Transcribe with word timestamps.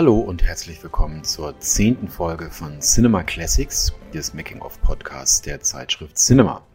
Hallo 0.00 0.18
und 0.18 0.42
herzlich 0.42 0.82
willkommen 0.82 1.24
zur 1.24 1.60
zehnten 1.60 2.08
Folge 2.08 2.50
von 2.50 2.80
Cinema 2.80 3.22
Classics, 3.22 3.92
des 4.14 4.32
Making-of-Podcasts 4.32 5.42
der 5.42 5.60
Zeitschrift 5.60 6.16
Cinema. 6.16 6.66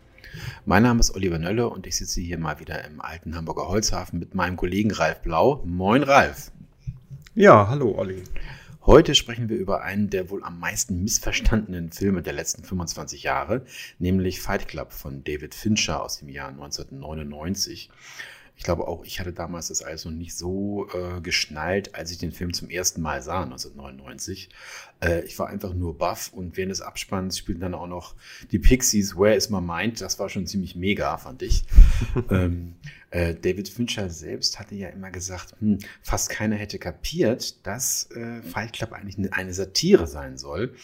Mein 0.66 0.84
Name 0.84 1.00
ist 1.00 1.16
Oliver 1.16 1.40
Nölle 1.40 1.68
und 1.68 1.88
ich 1.88 1.98
sitze 1.98 2.22
hier 2.22 2.38
mal 2.38 2.60
wieder 2.60 2.86
im 2.86 3.02
alten 3.02 3.36
Hamburger 3.36 3.68
Holzhafen 3.68 4.20
mit 4.20 4.36
meinem 4.36 4.58
Kollegen 4.58 4.92
Ralf 4.92 5.24
Blau. 5.24 5.64
Moin 5.66 6.04
Ralf. 6.04 6.52
Ja, 7.34 7.68
hallo 7.68 7.96
Olli. 7.98 8.22
Heute 8.86 9.16
sprechen 9.16 9.50
wir 9.50 9.58
über 9.58 9.82
einen 9.82 10.12
der 10.12 10.30
wohl 10.30 10.44
am 10.44 10.60
meisten 10.60 11.02
missverstandenen 11.02 11.92
Filme 11.92 12.22
der 12.22 12.34
letzten 12.34 12.64
25 12.64 13.24
Jahre, 13.24 13.66
nämlich 13.98 14.40
Fight 14.40 14.68
Club 14.68 14.94
von 14.94 15.24
David 15.24 15.56
Fincher 15.56 16.04
aus 16.04 16.20
dem 16.20 16.30
Jahr 16.30 16.50
1999. 16.50 17.90
Ich 18.58 18.64
glaube 18.64 18.88
auch, 18.88 19.04
ich 19.04 19.20
hatte 19.20 19.34
damals 19.34 19.68
das 19.68 19.82
alles 19.82 20.06
noch 20.06 20.12
nicht 20.12 20.36
so 20.36 20.88
äh, 20.94 21.22
geschnallt, 21.22 21.94
als 21.94 22.12
ich 22.12 22.18
den 22.18 22.32
Film 22.32 22.54
zum 22.54 22.70
ersten 22.70 23.02
Mal 23.02 23.22
sah, 23.22 23.44
1999. 23.44 24.50
Äh, 25.02 25.22
ich 25.26 25.38
war 25.40 25.48
einfach 25.48 25.74
nur 25.74 25.98
baff 25.98 26.32
und 26.34 26.58
während 26.58 26.72
des 26.72 26.82
Abspanns 26.82 27.38
spielten 27.38 27.62
dann 27.62 27.74
auch 27.74 27.88
noch 27.88 28.16
die 28.52 28.60
Pixies, 28.60 29.16
Where 29.16 29.36
is 29.36 29.50
my 29.50 29.62
mind? 29.62 30.02
Das 30.02 30.20
war 30.20 30.30
schon 30.30 30.48
ziemlich 30.48 30.76
mega, 30.76 31.18
fand 31.18 31.42
ich. 31.42 31.66
ähm, 32.30 32.76
äh, 33.12 33.34
David 33.34 33.70
Fincher 33.70 34.10
selbst 34.10 34.60
hatte 34.60 34.76
ja 34.76 34.90
immer 34.90 35.12
gesagt, 35.12 35.56
hm, 35.60 35.80
fast 36.02 36.30
keiner 36.30 36.56
hätte 36.56 36.80
kapiert, 36.80 37.66
dass 37.66 38.10
äh, 38.12 38.42
Fight 38.42 38.74
Club 38.74 38.92
eigentlich 38.94 39.32
eine 39.32 39.54
Satire 39.54 40.08
sein 40.08 40.38
soll. 40.38 40.76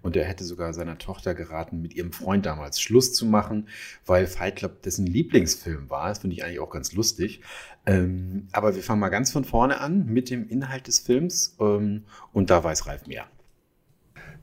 Und 0.00 0.14
er 0.14 0.26
hätte 0.26 0.44
sogar 0.44 0.72
seiner 0.74 0.98
Tochter 0.98 1.34
geraten, 1.34 1.82
mit 1.82 1.94
ihrem 1.94 2.12
Freund 2.12 2.46
damals 2.46 2.80
Schluss 2.80 3.14
zu 3.14 3.26
machen, 3.26 3.68
weil 4.06 4.26
Fight 4.26 4.56
Club 4.56 4.82
dessen 4.82 5.06
Lieblingsfilm 5.06 5.90
war. 5.90 6.10
Das 6.10 6.20
finde 6.20 6.36
ich 6.36 6.44
eigentlich 6.44 6.60
auch 6.60 6.70
ganz 6.70 6.92
lustig. 6.92 7.40
Ähm, 7.84 8.46
aber 8.52 8.76
wir 8.76 8.82
fangen 8.82 9.00
mal 9.00 9.08
ganz 9.08 9.32
von 9.32 9.44
vorne 9.44 9.80
an 9.80 10.06
mit 10.06 10.30
dem 10.30 10.48
Inhalt 10.48 10.86
des 10.86 11.00
Films. 11.00 11.56
Ähm, 11.58 12.04
und 12.32 12.50
da 12.50 12.62
weiß 12.62 12.86
Ralf 12.86 13.06
mehr. 13.06 13.26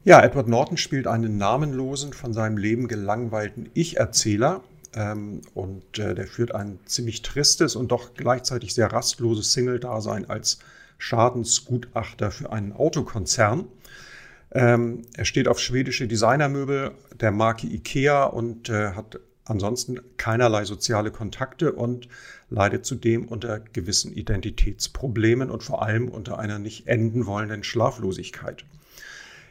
Ja, 0.08 0.22
Edward 0.22 0.48
Norton 0.48 0.78
spielt 0.78 1.08
einen 1.08 1.39
namenlosen, 1.39 2.14
von 2.14 2.31
seinem 2.31 2.58
Leben 2.58 2.88
gelangweilten 2.88 3.72
Ich-Erzähler. 3.73 4.62
Ähm, 4.94 5.42
und 5.56 5.97
äh, 5.97 6.14
der 6.14 6.28
führt 6.28 6.53
ein 6.53 6.78
ziemlich 6.86 7.23
tristes 7.23 7.75
und 7.75 7.92
doch 7.92 8.14
gleichzeitig 8.14 8.75
sehr 8.75 8.94
rastloses 8.94 9.53
Single-Dasein 9.53 10.30
als 10.30 10.59
Schadensgutachter 11.00 12.30
für 12.30 12.53
einen 12.53 12.72
Autokonzern. 12.72 13.66
Ähm, 14.52 15.02
er 15.16 15.25
steht 15.25 15.47
auf 15.47 15.59
schwedische 15.59 16.08
Designermöbel 16.08 16.92
der 17.19 17.31
Marke 17.31 17.66
IKEA 17.66 18.25
und 18.25 18.69
äh, 18.69 18.92
hat 18.92 19.19
ansonsten 19.44 20.02
keinerlei 20.17 20.66
soziale 20.66 21.09
Kontakte 21.09 21.73
und 21.73 22.09
leidet 22.52 22.86
zudem 22.86 23.28
unter 23.28 23.59
gewissen 23.59 24.14
Identitätsproblemen 24.14 25.50
und 25.50 25.64
vor 25.64 25.81
allem 25.81 26.09
unter 26.09 26.38
einer 26.38 26.59
nicht 26.59 26.86
enden 26.86 27.25
wollenden 27.25 27.64
Schlaflosigkeit. 27.64 28.66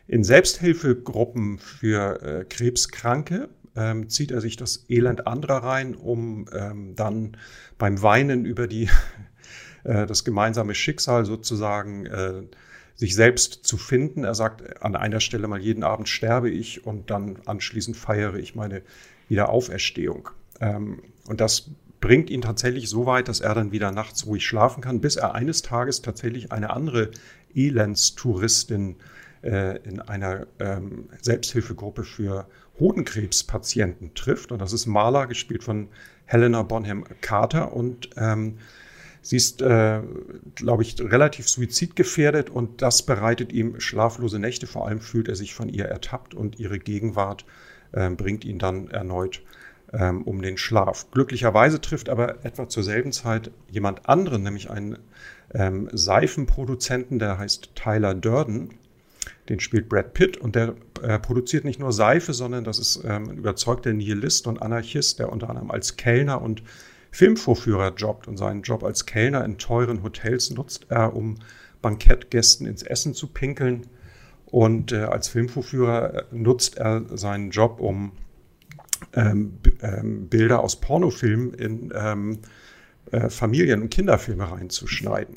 In 0.06 0.22
Selbsthilfegruppen 0.22 1.58
für 1.58 2.22
äh, 2.22 2.44
Krebskranke 2.44 3.48
ähm, 3.74 4.08
zieht 4.10 4.30
er 4.30 4.40
sich 4.40 4.56
das 4.56 4.84
Elend 4.88 5.26
anderer 5.26 5.62
rein, 5.62 5.94
um 5.94 6.46
ähm, 6.52 6.94
dann 6.94 7.36
beim 7.78 8.02
Weinen 8.02 8.44
über 8.44 8.66
die, 8.66 8.88
äh, 9.84 10.06
das 10.06 10.24
gemeinsame 10.24 10.74
Schicksal 10.74 11.24
sozusagen 11.24 12.06
äh, 12.06 12.42
sich 12.94 13.14
selbst 13.14 13.66
zu 13.66 13.76
finden. 13.76 14.24
Er 14.24 14.34
sagt 14.34 14.82
an 14.82 14.94
einer 14.94 15.20
Stelle 15.20 15.48
mal, 15.48 15.58
jeden 15.58 15.82
Abend 15.82 16.08
sterbe 16.08 16.50
ich 16.50 16.86
und 16.86 17.10
dann 17.10 17.38
anschließend 17.46 17.96
feiere 17.96 18.34
ich 18.34 18.54
meine 18.54 18.82
Wiederauferstehung. 19.28 20.28
Ähm, 20.60 21.02
und 21.26 21.40
das 21.40 21.70
bringt 22.00 22.28
ihn 22.28 22.42
tatsächlich 22.42 22.90
so 22.90 23.06
weit, 23.06 23.28
dass 23.28 23.40
er 23.40 23.54
dann 23.54 23.72
wieder 23.72 23.90
nachts 23.90 24.26
ruhig 24.26 24.44
schlafen 24.46 24.82
kann, 24.82 25.00
bis 25.00 25.16
er 25.16 25.34
eines 25.34 25.62
Tages 25.62 26.02
tatsächlich 26.02 26.52
eine 26.52 26.68
andere 26.68 27.10
Elendstouristin 27.54 28.96
äh, 28.96 29.13
in 29.44 30.00
einer 30.00 30.46
ähm, 30.58 31.10
Selbsthilfegruppe 31.20 32.04
für 32.04 32.46
Hodenkrebspatienten 32.78 34.14
trifft. 34.14 34.52
Und 34.52 34.60
das 34.60 34.72
ist 34.72 34.86
Marla, 34.86 35.26
gespielt 35.26 35.62
von 35.62 35.88
Helena 36.24 36.62
Bonham 36.62 37.04
Carter. 37.20 37.74
Und 37.74 38.08
ähm, 38.16 38.56
Sie 39.24 39.36
ist, 39.36 39.62
äh, 39.62 40.02
glaube 40.54 40.82
ich, 40.82 41.00
relativ 41.00 41.48
suizidgefährdet 41.48 42.50
und 42.50 42.82
das 42.82 43.00
bereitet 43.06 43.54
ihm 43.54 43.80
schlaflose 43.80 44.38
Nächte. 44.38 44.66
Vor 44.66 44.86
allem 44.86 45.00
fühlt 45.00 45.28
er 45.28 45.34
sich 45.34 45.54
von 45.54 45.70
ihr 45.70 45.86
ertappt 45.86 46.34
und 46.34 46.60
ihre 46.60 46.78
Gegenwart 46.78 47.46
äh, 47.92 48.10
bringt 48.10 48.44
ihn 48.44 48.58
dann 48.58 48.88
erneut 48.88 49.40
ähm, 49.94 50.20
um 50.24 50.42
den 50.42 50.58
Schlaf. 50.58 51.10
Glücklicherweise 51.10 51.80
trifft 51.80 52.10
aber 52.10 52.44
etwa 52.44 52.68
zur 52.68 52.82
selben 52.82 53.12
Zeit 53.12 53.50
jemand 53.70 54.10
anderen, 54.10 54.42
nämlich 54.42 54.68
einen 54.68 54.98
ähm, 55.54 55.88
Seifenproduzenten, 55.90 57.18
der 57.18 57.38
heißt 57.38 57.70
Tyler 57.74 58.14
Durden. 58.14 58.74
Den 59.48 59.60
spielt 59.60 59.88
Brad 59.88 60.14
Pitt 60.14 60.36
und 60.36 60.54
der 60.54 60.74
äh, 61.02 61.18
produziert 61.18 61.64
nicht 61.64 61.78
nur 61.78 61.92
Seife, 61.92 62.32
sondern 62.32 62.64
das 62.64 62.78
ist 62.78 63.02
ähm, 63.04 63.28
ein 63.28 63.36
überzeugter 63.36 63.92
Nihilist 63.92 64.46
und 64.46 64.62
Anarchist, 64.62 65.18
der 65.18 65.30
unter 65.30 65.50
anderem 65.50 65.70
als 65.70 65.96
Kellner 65.96 66.40
und 66.40 66.62
Filmvorführer 67.10 67.94
jobbt 67.94 68.26
und 68.26 68.36
seinen 68.36 68.62
Job 68.62 68.82
als 68.82 69.06
Kellner 69.06 69.44
in 69.44 69.58
teuren 69.58 70.02
Hotels 70.02 70.50
nutzt 70.50 70.86
er, 70.88 71.14
um 71.14 71.36
Bankettgästen 71.80 72.66
ins 72.66 72.82
Essen 72.82 73.14
zu 73.14 73.28
pinkeln. 73.28 73.86
Und 74.46 74.92
äh, 74.92 75.04
als 75.04 75.28
Filmvorführer 75.28 76.14
äh, 76.14 76.22
nutzt 76.32 76.78
er 76.78 77.04
seinen 77.16 77.50
Job, 77.50 77.80
um 77.80 78.12
ähm, 79.12 79.58
ähm, 79.82 80.28
Bilder 80.28 80.60
aus 80.60 80.80
Pornofilmen 80.80 81.54
in 81.54 81.92
ähm, 81.94 82.38
äh, 83.10 83.28
Familien- 83.28 83.82
und 83.82 83.90
Kinderfilme 83.90 84.50
reinzuschneiden. 84.50 85.36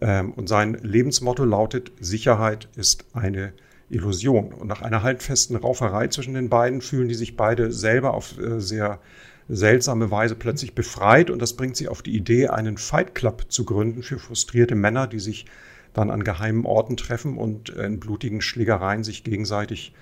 Ähm, 0.00 0.32
und 0.32 0.48
sein 0.48 0.74
Lebensmotto 0.74 1.44
lautet, 1.44 1.92
Sicherheit 2.00 2.68
ist 2.76 3.06
eine 3.12 3.52
Illusion. 3.88 4.52
Und 4.52 4.68
nach 4.68 4.82
einer 4.82 5.02
halbfesten 5.02 5.56
Rauferei 5.56 6.08
zwischen 6.08 6.34
den 6.34 6.48
beiden 6.48 6.80
fühlen 6.80 7.08
die 7.08 7.14
sich 7.14 7.36
beide 7.36 7.72
selber 7.72 8.14
auf 8.14 8.38
äh, 8.38 8.60
sehr 8.60 9.00
seltsame 9.48 10.10
Weise 10.10 10.34
plötzlich 10.34 10.74
befreit 10.74 11.30
und 11.30 11.40
das 11.40 11.54
bringt 11.54 11.76
sie 11.76 11.88
auf 11.88 12.02
die 12.02 12.16
Idee, 12.16 12.48
einen 12.48 12.78
Fight 12.78 13.14
Club 13.14 13.44
zu 13.48 13.64
gründen 13.64 14.02
für 14.02 14.18
frustrierte 14.18 14.74
Männer, 14.74 15.06
die 15.06 15.20
sich 15.20 15.46
dann 15.92 16.10
an 16.10 16.24
geheimen 16.24 16.66
Orten 16.66 16.96
treffen 16.96 17.38
und 17.38 17.68
in 17.68 18.00
blutigen 18.00 18.40
Schlägereien 18.40 19.04
sich 19.04 19.24
gegenseitig 19.24 19.94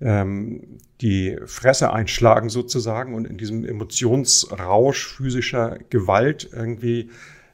ähm, 0.00 0.78
die 1.00 1.36
Fresse 1.46 1.92
einschlagen 1.92 2.48
sozusagen 2.48 3.14
und 3.14 3.26
in 3.26 3.38
diesem 3.38 3.64
Emotionsrausch 3.64 5.16
physischer 5.16 5.78
Gewalt 5.90 6.48
irgendwie 6.52 7.10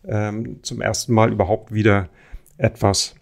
ähm, 0.06 0.62
zum 0.62 0.80
ersten 0.80 1.12
Mal 1.12 1.32
überhaupt 1.32 1.72
wieder 1.72 2.08
etwas 2.58 3.14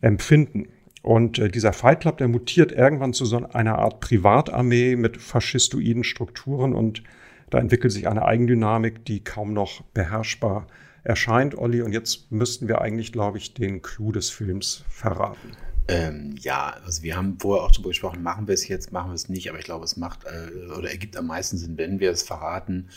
empfinden. 0.00 0.68
Und 1.02 1.38
äh, 1.38 1.48
dieser 1.48 1.72
Fight 1.72 2.00
Club, 2.00 2.18
der 2.18 2.28
mutiert 2.28 2.72
irgendwann 2.72 3.12
zu 3.12 3.24
so 3.24 3.38
einer 3.52 3.78
Art 3.78 4.00
Privatarmee 4.00 4.96
mit 4.96 5.16
faschistoiden 5.16 6.04
Strukturen 6.04 6.74
und 6.74 7.02
da 7.50 7.58
entwickelt 7.58 7.92
sich 7.92 8.08
eine 8.08 8.24
Eigendynamik, 8.24 9.04
die 9.06 9.24
kaum 9.24 9.54
noch 9.54 9.82
beherrschbar 9.94 10.66
erscheint, 11.04 11.56
Olli. 11.56 11.80
Und 11.80 11.92
jetzt 11.92 12.30
müssten 12.30 12.68
wir 12.68 12.82
eigentlich, 12.82 13.12
glaube 13.12 13.38
ich, 13.38 13.54
den 13.54 13.80
Clou 13.80 14.12
des 14.12 14.28
Films 14.28 14.84
verraten. 14.90 15.56
Ähm, 15.88 16.34
ja, 16.40 16.76
also 16.84 17.02
wir 17.02 17.16
haben 17.16 17.38
vorher 17.40 17.64
auch 17.64 17.72
darüber 17.72 17.88
gesprochen, 17.88 18.22
machen 18.22 18.46
wir 18.46 18.52
es 18.52 18.68
jetzt, 18.68 18.92
machen 18.92 19.10
wir 19.10 19.14
es 19.14 19.30
nicht, 19.30 19.48
aber 19.48 19.58
ich 19.58 19.64
glaube, 19.64 19.86
es 19.86 19.96
macht 19.96 20.24
äh, 20.24 20.72
oder 20.72 20.90
ergibt 20.90 21.16
am 21.16 21.28
meisten 21.28 21.56
Sinn, 21.56 21.78
wenn 21.78 21.98
wir 21.98 22.10
es 22.10 22.22
verraten, 22.22 22.90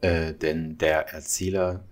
äh, 0.00 0.32
denn 0.32 0.78
der 0.78 1.12
Erzähler 1.12 1.84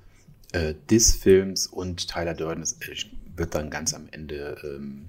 äh, 0.52 0.74
des 0.90 1.14
Films 1.14 1.66
und 1.66 2.08
Tyler 2.08 2.34
Durden 2.34 2.62
ist, 2.62 2.82
äh, 2.88 2.96
wird 3.36 3.54
dann 3.54 3.70
ganz 3.70 3.94
am 3.94 4.08
Ende 4.10 4.56
ähm, 4.64 5.06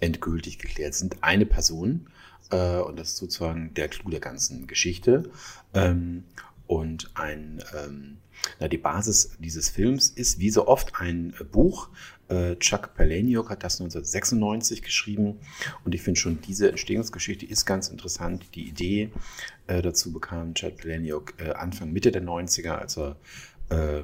endgültig 0.00 0.58
geklärt. 0.58 0.92
Es 0.92 0.98
sind 0.98 1.22
eine 1.22 1.46
Person 1.46 2.08
äh, 2.50 2.78
und 2.78 2.98
das 2.98 3.10
ist 3.10 3.16
sozusagen 3.16 3.72
der 3.74 3.88
Clou 3.88 4.10
der 4.10 4.20
ganzen 4.20 4.66
Geschichte. 4.66 5.30
Ähm, 5.72 6.24
und 6.66 7.10
ein, 7.14 7.62
ähm, 7.76 8.16
na, 8.58 8.68
die 8.68 8.78
Basis 8.78 9.36
dieses 9.38 9.68
Films 9.68 10.08
ist 10.08 10.38
wie 10.38 10.50
so 10.50 10.66
oft 10.66 10.92
ein 11.00 11.34
Buch. 11.52 11.88
Äh, 12.28 12.56
Chuck 12.56 12.94
Palahniuk 12.94 13.50
hat 13.50 13.64
das 13.64 13.80
1996 13.80 14.82
geschrieben 14.82 15.38
und 15.84 15.94
ich 15.94 16.00
finde 16.00 16.18
schon, 16.18 16.40
diese 16.40 16.70
Entstehungsgeschichte 16.70 17.44
ist 17.44 17.66
ganz 17.66 17.88
interessant. 17.88 18.54
Die 18.54 18.66
Idee 18.66 19.10
äh, 19.66 19.82
dazu 19.82 20.12
bekam 20.12 20.54
Chuck 20.54 20.78
Palahniuk 20.78 21.34
äh, 21.38 21.50
Anfang, 21.50 21.92
Mitte 21.92 22.10
der 22.10 22.22
90er, 22.22 22.72
als 22.72 22.96
er 22.96 23.16
äh, 23.68 24.02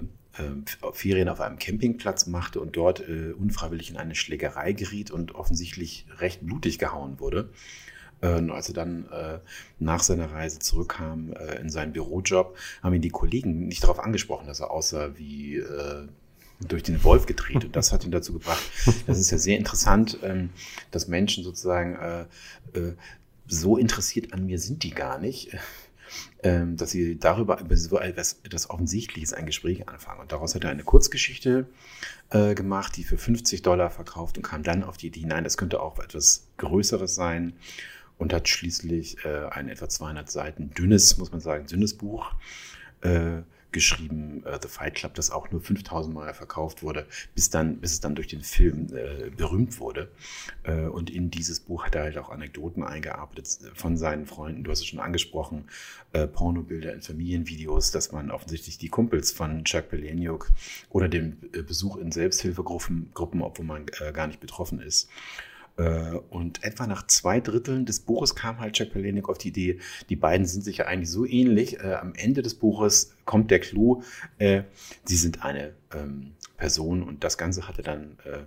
Ferien 0.93 1.29
auf 1.29 1.41
einem 1.41 1.59
Campingplatz 1.59 2.27
machte 2.27 2.61
und 2.61 2.77
dort 2.77 3.01
äh, 3.01 3.33
unfreiwillig 3.33 3.91
in 3.91 3.97
eine 3.97 4.15
Schlägerei 4.15 4.73
geriet 4.73 5.11
und 5.11 5.35
offensichtlich 5.35 6.07
recht 6.19 6.47
blutig 6.47 6.79
gehauen 6.79 7.19
wurde. 7.19 7.51
Äh, 8.21 8.35
und 8.35 8.51
als 8.51 8.69
er 8.69 8.75
dann 8.75 9.07
äh, 9.11 9.39
nach 9.79 10.03
seiner 10.03 10.33
Reise 10.33 10.59
zurückkam 10.59 11.33
äh, 11.33 11.61
in 11.61 11.71
seinen 11.71 11.93
Bürojob, 11.93 12.57
haben 12.83 12.95
ihn 12.95 13.03
die 13.03 13.11
Kollegen 13.11 13.67
nicht 13.67 13.83
darauf 13.83 13.99
angesprochen, 13.99 14.47
dass 14.47 14.61
er 14.61 14.71
aussah 14.71 15.17
wie 15.17 15.57
äh, 15.57 16.07
durch 16.61 16.83
den 16.83 17.03
Wolf 17.05 17.27
gedreht. 17.27 17.65
Und 17.65 17.77
das 17.77 17.93
hat 17.93 18.05
ihn 18.05 18.11
dazu 18.11 18.33
gebracht. 18.33 18.63
Das 19.07 19.19
ist 19.19 19.31
ja 19.31 19.39
sehr 19.39 19.59
interessant, 19.59 20.19
ähm, 20.23 20.51
dass 20.91 21.09
Menschen 21.09 21.43
sozusagen 21.43 21.97
äh, 21.97 22.25
so 23.47 23.77
interessiert 23.77 24.33
an 24.33 24.47
mir 24.47 24.59
sind 24.59 24.85
die 24.85 24.91
gar 24.91 25.19
nicht. 25.19 25.57
Ähm, 26.43 26.77
dass 26.77 26.91
sie 26.91 27.19
darüber 27.19 27.61
über 27.61 27.77
so 27.77 27.99
etwas, 27.99 28.41
etwas 28.43 28.71
Offensichtliches 28.71 29.33
ein 29.33 29.47
Gespräch 29.47 29.89
anfangen. 29.89 30.21
Und 30.21 30.33
daraus 30.33 30.55
hat 30.55 30.65
er 30.65 30.71
eine 30.71 30.85
Kurzgeschichte 30.85 31.67
äh, 32.31 32.55
gemacht, 32.55 32.97
die 32.97 33.05
für 33.05 33.19
50 33.19 33.63
Dollar 33.63 33.91
verkauft 33.91 34.37
und 34.37 34.43
kam 34.43 34.63
dann 34.63 34.83
auf 34.83 34.97
die 34.97 35.09
Idee, 35.09 35.25
nein, 35.27 35.45
das 35.45 35.57
könnte 35.57 35.81
auch 35.81 35.99
etwas 35.99 36.47
Größeres 36.57 37.15
sein 37.15 37.55
und 38.19 38.33
hat 38.33 38.49
schließlich 38.49 39.25
äh, 39.25 39.47
ein 39.51 39.69
etwa 39.69 39.89
200 39.89 40.31
Seiten 40.31 40.71
dünnes, 40.71 41.17
muss 41.17 41.33
man 41.33 41.41
sagen, 41.41 41.67
dünnes 41.67 41.95
Buch 41.95 42.33
äh, 43.01 43.43
geschrieben, 43.73 44.45
äh, 44.45 44.59
The 44.61 44.69
Fight 44.69 44.95
Club, 44.95 45.15
das 45.15 45.31
auch 45.31 45.51
nur 45.51 45.61
5000 45.61 46.15
Mal 46.15 46.35
verkauft 46.35 46.83
wurde, 46.83 47.07
bis, 47.35 47.51
dann, 47.51 47.79
bis 47.79 47.93
es 47.93 48.01
dann 48.01 48.15
durch 48.15 48.29
den 48.29 48.43
Film 48.43 48.89
äh, 48.95 49.31
berühmt 49.31 49.79
wurde. 49.81 50.11
Äh, 50.63 50.87
und 50.87 51.11
in 51.11 51.31
dieses 51.31 51.61
Buch 51.61 51.85
hat 51.85 51.95
er 51.95 52.03
halt 52.03 52.19
auch 52.19 52.31
Anekdoten 52.31 52.83
eingearbeitet 52.83 53.59
von 53.75 53.97
seinen 53.97 54.27
Freunden. 54.27 54.65
Du 54.65 54.71
hast 54.71 54.81
es 54.81 54.87
schon 54.87 55.01
angesprochen, 55.01 55.69
äh, 56.13 56.27
Pornobilder 56.27 56.93
in 56.93 57.03
Familienvideos, 57.03 57.91
dass 57.91 58.13
man 58.13 58.31
offensichtlich 58.31 58.79
die 58.79 58.89
Kumpels 58.89 59.33
von 59.33 59.65
Chuck 59.65 59.91
Palahniuk 59.91 60.51
oder 60.89 61.09
den 61.09 61.39
äh, 61.53 61.63
Besuch 61.63 61.97
in 61.97 62.13
Selbsthilfegruppen, 62.13 63.11
Gruppen, 63.15 63.43
obwohl 63.43 63.67
man 63.67 63.87
äh, 64.01 64.13
gar 64.13 64.27
nicht 64.27 64.41
betroffen 64.41 64.81
ist, 64.81 65.05
äh, 65.05 65.50
und 66.31 66.63
etwa 66.63 66.87
nach 66.87 67.07
zwei 67.07 67.41
Dritteln 67.41 67.87
des 67.87 68.01
Buches 68.01 68.35
kam 68.35 68.59
halt 68.59 68.79
Jack 68.79 68.93
Palahniuk 68.93 69.29
auf 69.29 69.39
die 69.39 69.49
Idee, 69.49 69.79
die 70.09 70.17
beiden 70.17 70.47
sind 70.47 70.63
sich 70.63 70.79
ja 70.79 70.87
eigentlich 70.87 71.11
so 71.11 71.25
ähnlich. 71.25 71.81
Äh, 71.81 71.95
am 71.95 72.15
Ende 72.15 72.43
des 72.43 72.55
Buches 72.55 73.17
kommt 73.25 73.51
der 73.51 73.61
Clou, 73.61 74.03
äh, 74.39 74.65
sie 75.05 75.17
sind 75.17 75.45
eine 75.45 75.75
ähm, 75.95 76.33
Person 76.57 77.03
und 77.03 77.25
das 77.25 77.39
Ganze 77.39 77.69
hatte 77.69 77.83
dann 77.83 78.19
äh, 78.25 78.45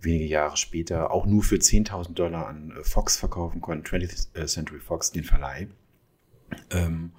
wenige 0.00 0.26
Jahre 0.26 0.56
später 0.56 1.10
auch 1.10 1.26
nur 1.26 1.42
für 1.42 1.56
10.000 1.56 2.14
Dollar 2.14 2.46
an 2.46 2.72
äh, 2.72 2.84
Fox 2.84 3.16
verkaufen 3.16 3.60
können, 3.60 3.82
20th 3.82 4.46
Century 4.46 4.80
Fox, 4.80 5.12
den 5.12 5.24
Verleih. 5.24 5.68
Ähm, 6.70 7.12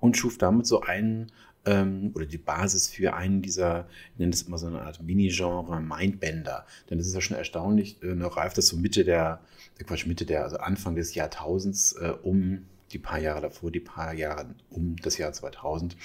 und 0.00 0.16
schuf 0.16 0.38
damit 0.38 0.66
so 0.66 0.82
einen 0.82 1.32
ähm, 1.66 2.12
oder 2.14 2.24
die 2.24 2.38
Basis 2.38 2.88
für 2.88 3.14
einen 3.14 3.42
dieser, 3.42 3.86
ich 4.12 4.18
nenne 4.18 4.30
das 4.30 4.42
immer 4.42 4.56
so 4.56 4.68
eine 4.68 4.82
Art 4.82 5.02
Mini-Genre 5.02 5.80
Mindbender. 5.80 6.64
Denn 6.88 6.98
es 6.98 7.08
ist 7.08 7.14
ja 7.14 7.20
schon 7.20 7.36
erstaunlich, 7.36 8.02
äh, 8.02 8.14
noch 8.14 8.36
reift 8.36 8.56
das 8.56 8.68
so 8.68 8.76
Mitte 8.76 9.04
der, 9.04 9.40
äh, 9.78 9.84
Quatsch, 9.84 10.06
Mitte 10.06 10.24
der, 10.24 10.44
also 10.44 10.56
Anfang 10.58 10.94
des 10.94 11.14
Jahrtausends 11.14 11.92
äh, 11.92 12.12
um 12.22 12.66
die 12.92 12.98
paar 12.98 13.18
Jahre 13.18 13.40
davor, 13.40 13.70
die 13.72 13.80
paar 13.80 14.14
Jahre 14.14 14.46
um 14.70 14.96
das 14.96 15.18
Jahr 15.18 15.32
2000, 15.32 15.96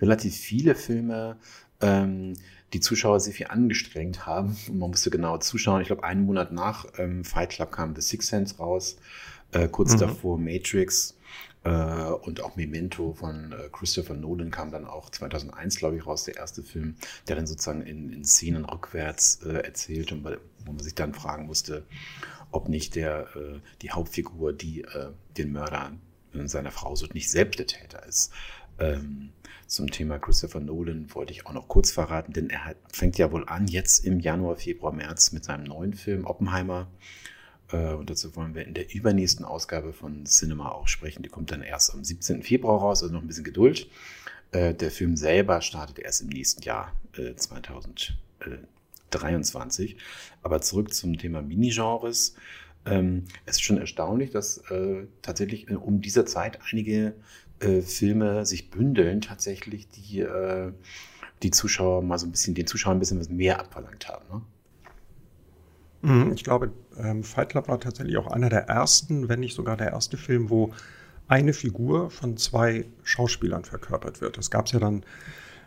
relativ 0.00 0.34
viele 0.34 0.74
Filme, 0.74 1.36
ähm, 1.80 2.34
die 2.72 2.80
Zuschauer 2.80 3.20
sehr 3.20 3.32
viel 3.32 3.46
angestrengt 3.46 4.26
haben. 4.26 4.56
Und 4.68 4.78
man 4.78 4.90
musste 4.90 5.10
genau 5.10 5.38
zuschauen. 5.38 5.80
Ich 5.80 5.86
glaube, 5.86 6.02
einen 6.02 6.26
Monat 6.26 6.52
nach 6.52 6.86
ähm, 6.98 7.24
Fight 7.24 7.50
Club 7.50 7.70
kam 7.70 7.94
The 7.94 8.02
Sixth 8.02 8.30
Sense 8.30 8.58
raus, 8.58 8.96
äh, 9.52 9.68
kurz 9.68 9.92
mhm. 9.92 9.98
davor 9.98 10.38
Matrix 10.38 11.16
und 11.68 12.42
auch 12.42 12.56
Memento 12.56 13.14
von 13.14 13.52
äh, 13.52 13.68
Christopher 13.72 14.14
Nolan 14.14 14.50
kam 14.50 14.70
dann 14.70 14.84
auch 14.84 15.10
2001, 15.10 15.76
glaube 15.76 15.96
ich, 15.96 16.06
raus, 16.06 16.24
der 16.24 16.36
erste 16.36 16.62
Film, 16.62 16.96
der 17.26 17.36
dann 17.36 17.46
sozusagen 17.46 17.82
in, 17.82 18.12
in 18.12 18.24
Szenen 18.24 18.64
rückwärts 18.64 19.42
äh, 19.44 19.54
erzählt 19.58 20.12
und 20.12 20.24
wo 20.24 20.72
man 20.72 20.82
sich 20.82 20.94
dann 20.94 21.14
fragen 21.14 21.46
musste, 21.46 21.86
ob 22.50 22.68
nicht 22.68 22.94
der, 22.94 23.26
die 23.82 23.90
Hauptfigur, 23.90 24.52
die 24.52 24.86
den 25.36 25.50
Mörder 25.50 25.90
seiner 26.44 26.70
Frau 26.70 26.94
sucht, 26.94 27.12
nicht 27.12 27.28
selbst 27.28 27.58
der 27.58 27.66
Täter 27.66 28.06
ist. 28.06 28.32
Ähm, 28.78 29.30
zum 29.66 29.90
Thema 29.90 30.18
Christopher 30.18 30.60
Nolan 30.60 31.12
wollte 31.14 31.32
ich 31.32 31.46
auch 31.46 31.52
noch 31.52 31.68
kurz 31.68 31.90
verraten, 31.90 32.32
denn 32.32 32.50
er 32.50 32.64
hat, 32.64 32.76
fängt 32.92 33.18
ja 33.18 33.32
wohl 33.32 33.48
an, 33.48 33.66
jetzt 33.66 34.04
im 34.04 34.20
Januar, 34.20 34.56
Februar, 34.56 34.92
März 34.92 35.32
mit 35.32 35.44
seinem 35.44 35.64
neuen 35.64 35.94
Film 35.94 36.24
Oppenheimer 36.24 36.88
äh, 36.92 37.33
und 37.74 38.10
dazu 38.10 38.36
wollen 38.36 38.54
wir 38.54 38.66
in 38.66 38.74
der 38.74 38.94
übernächsten 38.94 39.44
Ausgabe 39.44 39.92
von 39.92 40.26
Cinema 40.26 40.70
auch 40.70 40.88
sprechen. 40.88 41.22
Die 41.22 41.28
kommt 41.28 41.50
dann 41.50 41.62
erst 41.62 41.94
am 41.94 42.04
17. 42.04 42.42
Februar 42.42 42.80
raus, 42.80 43.02
also 43.02 43.14
noch 43.14 43.22
ein 43.22 43.26
bisschen 43.26 43.44
Geduld. 43.44 43.88
Äh, 44.54 44.74
der 44.74 44.90
Film 44.90 45.16
selber 45.16 45.60
startet 45.60 45.98
erst 45.98 46.22
im 46.22 46.28
nächsten 46.28 46.62
Jahr, 46.62 46.92
2023. 47.12 49.94
Äh, 49.94 49.96
Aber 50.42 50.60
zurück 50.60 50.94
zum 50.94 51.18
Thema 51.18 51.42
Minigenres. 51.42 52.36
Ähm, 52.86 53.24
es 53.46 53.56
ist 53.56 53.62
schon 53.62 53.78
erstaunlich, 53.78 54.30
dass 54.30 54.62
tatsächlich 55.22 55.70
um 55.70 56.00
diese 56.00 56.24
Zeit 56.24 56.58
einige 56.70 57.14
Filme 57.60 58.44
sich 58.44 58.70
bündeln, 58.70 59.22
tatsächlich, 59.22 59.88
die 59.88 60.26
die 61.42 61.50
Zuschauer 61.50 62.02
mal 62.02 62.18
so 62.18 62.26
ein 62.26 62.32
bisschen, 62.32 62.54
den 62.54 62.66
Zuschauern 62.66 62.96
ein 62.96 63.00
bisschen 63.00 63.20
was 63.20 63.28
mehr 63.28 63.58
abverlangt 63.58 64.08
haben. 64.08 64.24
Ne? 64.30 64.42
Mhm, 66.04 66.32
ich 66.34 66.44
glaube, 66.44 66.70
ähm, 66.98 67.24
Fight 67.24 67.48
Club 67.48 67.68
war 67.68 67.80
tatsächlich 67.80 68.18
auch 68.18 68.26
einer 68.26 68.50
der 68.50 68.68
ersten, 68.68 69.28
wenn 69.28 69.40
nicht 69.40 69.56
sogar 69.56 69.76
der 69.76 69.92
erste 69.92 70.18
Film, 70.18 70.50
wo 70.50 70.72
eine 71.28 71.54
Figur 71.54 72.10
von 72.10 72.36
zwei 72.36 72.84
Schauspielern 73.02 73.64
verkörpert 73.64 74.20
wird. 74.20 74.36
Das 74.36 74.50
gab 74.50 74.66
es 74.66 74.72
ja 74.72 74.80
dann 74.80 75.04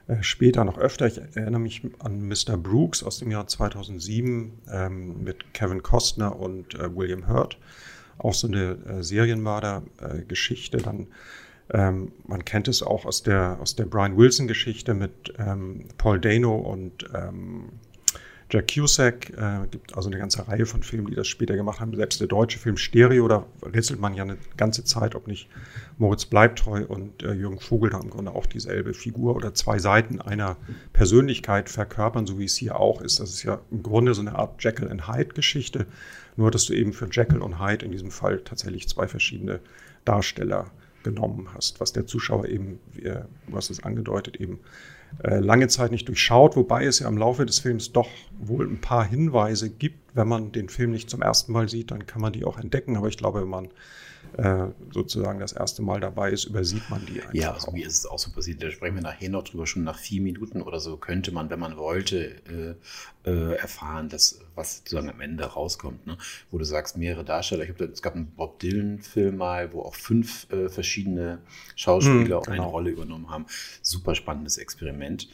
äh, 0.07 0.21
später 0.21 0.63
noch 0.63 0.77
öfter. 0.77 1.07
Ich 1.07 1.17
erinnere 1.17 1.59
mich 1.59 1.81
an 1.99 2.27
Mr. 2.27 2.55
Brooks 2.55 3.01
aus 3.01 3.17
dem 3.17 3.31
Jahr 3.31 3.47
2007 3.47 4.51
ähm, 4.71 5.23
mit 5.23 5.55
Kevin 5.55 5.81
Costner 5.81 6.39
und 6.39 6.75
äh, 6.75 6.95
William 6.95 7.27
Hurt. 7.27 7.57
Auch 8.19 8.35
so 8.35 8.47
eine 8.47 8.77
äh, 8.87 9.03
Serienmörder-Geschichte. 9.03 10.77
Dann, 10.77 11.07
ähm, 11.73 12.11
man 12.27 12.45
kennt 12.45 12.67
es 12.67 12.83
auch 12.83 13.05
aus 13.05 13.23
der, 13.23 13.57
aus 13.59 13.75
der 13.75 13.85
Brian 13.85 14.17
Wilson-Geschichte 14.17 14.93
mit 14.93 15.33
ähm, 15.39 15.85
Paul 15.97 16.19
Dano 16.19 16.55
und 16.55 17.09
ähm, 17.15 17.69
Jack 18.49 18.73
Cusack, 18.73 19.29
äh, 19.31 19.67
gibt 19.69 19.95
also 19.97 20.09
eine 20.09 20.17
ganze 20.17 20.47
Reihe 20.47 20.65
von 20.65 20.81
Filmen, 20.81 21.07
die 21.07 21.15
das 21.15 21.27
später 21.27 21.57
gemacht 21.57 21.81
haben. 21.81 21.94
Selbst 21.94 22.21
der 22.21 22.27
deutsche 22.27 22.59
Film 22.59 22.77
Stereo, 22.77 23.27
da 23.27 23.45
rätselt 23.61 23.99
man 23.99 24.13
ja 24.13 24.23
eine 24.23 24.38
ganze 24.55 24.85
Zeit, 24.85 25.15
ob 25.15 25.27
nicht 25.27 25.49
Moritz 25.97 26.25
Bleibtreu 26.25 26.85
und 26.85 27.23
äh, 27.23 27.33
Jürgen 27.33 27.59
Vogel 27.59 27.89
da 27.89 27.99
im 27.99 28.09
Grunde 28.09 28.31
auch 28.31 28.45
dieselbe 28.45 28.94
Figur 28.94 29.35
oder 29.35 29.53
zwei 29.53 29.79
Seiten 29.79 30.21
einer 30.21 30.55
Persönlichkeit 30.94 31.69
verkörpern, 31.69 32.25
so 32.25 32.39
wie 32.39 32.45
es 32.45 32.55
hier 32.55 32.79
auch 32.79 33.01
ist. 33.01 33.19
Das 33.19 33.31
ist 33.31 33.44
ja 33.44 33.59
im 33.69 33.83
Grunde 33.83 34.13
so 34.13 34.21
eine 34.21 34.35
Art 34.35 34.63
Jekyll 34.63 34.89
and 34.89 35.09
Hyde 35.09 35.33
Geschichte, 35.33 35.85
nur 36.38 36.49
dass 36.49 36.65
du 36.65 36.73
eben 36.73 36.94
für 36.94 37.09
Jekyll 37.11 37.41
und 37.41 37.59
Hyde 37.59 37.85
in 37.85 37.91
diesem 37.91 38.11
Fall 38.11 38.39
tatsächlich 38.39 38.88
zwei 38.88 39.09
verschiedene 39.09 39.59
Darsteller 40.05 40.71
genommen 41.03 41.49
hast, 41.53 41.79
was 41.79 41.94
der 41.94 42.05
Zuschauer 42.05 42.47
eben, 42.47 42.79
du 42.94 43.55
hast 43.55 43.69
es 43.69 43.83
angedeutet, 43.83 44.38
eben 44.38 44.59
äh, 45.23 45.39
lange 45.39 45.67
Zeit 45.67 45.91
nicht 45.91 46.07
durchschaut, 46.07 46.55
wobei 46.55 46.85
es 46.85 46.99
ja 46.99 47.07
im 47.07 47.17
Laufe 47.17 47.45
des 47.45 47.59
Films 47.59 47.91
doch 47.91 48.09
wohl 48.39 48.67
ein 48.67 48.81
paar 48.81 49.05
Hinweise 49.05 49.69
gibt. 49.69 50.15
Wenn 50.15 50.27
man 50.27 50.51
den 50.51 50.69
Film 50.69 50.91
nicht 50.91 51.09
zum 51.09 51.21
ersten 51.21 51.51
Mal 51.51 51.69
sieht, 51.69 51.91
dann 51.91 52.05
kann 52.05 52.21
man 52.21 52.33
die 52.33 52.45
auch 52.45 52.57
entdecken. 52.57 52.97
Aber 52.97 53.07
ich 53.07 53.17
glaube, 53.17 53.41
wenn 53.41 53.49
man 53.49 53.69
äh, 54.35 54.67
sozusagen 54.91 55.39
das 55.39 55.53
erste 55.53 55.81
Mal 55.81 55.99
dabei 55.99 56.31
ist, 56.31 56.45
übersieht 56.45 56.89
man 56.89 57.06
die 57.06 57.21
einfach. 57.21 57.33
Ja, 57.33 57.53
also 57.53 57.71
mir 57.71 57.85
ist 57.85 57.99
es 57.99 58.06
auch 58.06 58.19
so 58.19 58.31
passiert. 58.31 58.61
Da 58.61 58.69
sprechen 58.69 58.95
wir 58.95 59.01
nachher 59.01 59.29
noch 59.29 59.44
drüber. 59.44 59.65
Schon 59.65 59.83
nach 59.83 59.97
vier 59.97 60.21
Minuten 60.21 60.61
oder 60.61 60.79
so 60.79 60.97
könnte 60.97 61.31
man, 61.31 61.49
wenn 61.49 61.59
man 61.59 61.77
wollte, 61.77 62.35
äh, 63.25 63.29
äh, 63.29 63.56
erfahren, 63.56 64.09
dass 64.09 64.39
was 64.56 64.77
sozusagen 64.77 65.09
am 65.09 65.21
Ende 65.21 65.44
rauskommt. 65.44 66.06
Ne? 66.07 66.17
Wo 66.51 66.57
du 66.57 66.65
sagst, 66.65 66.97
mehrere 66.97 67.23
Darsteller. 67.23 67.63
Ich 67.63 67.69
hab, 67.69 67.81
es 67.81 68.01
gab 68.01 68.15
einen 68.15 68.27
Bob 68.27 68.59
Dylan-Film 68.59 69.37
mal, 69.37 69.73
wo 69.73 69.81
auch 69.81 69.95
fünf 69.95 70.51
äh, 70.51 70.69
verschiedene 70.69 71.39
Schauspieler 71.75 72.37
hm, 72.37 72.44
genau. 72.44 72.45
eine 72.45 72.65
Rolle 72.65 72.89
übernommen 72.91 73.29
haben. 73.29 73.45
Super 73.81 74.15
spannendes 74.15 74.57
Experiment 74.57 75.29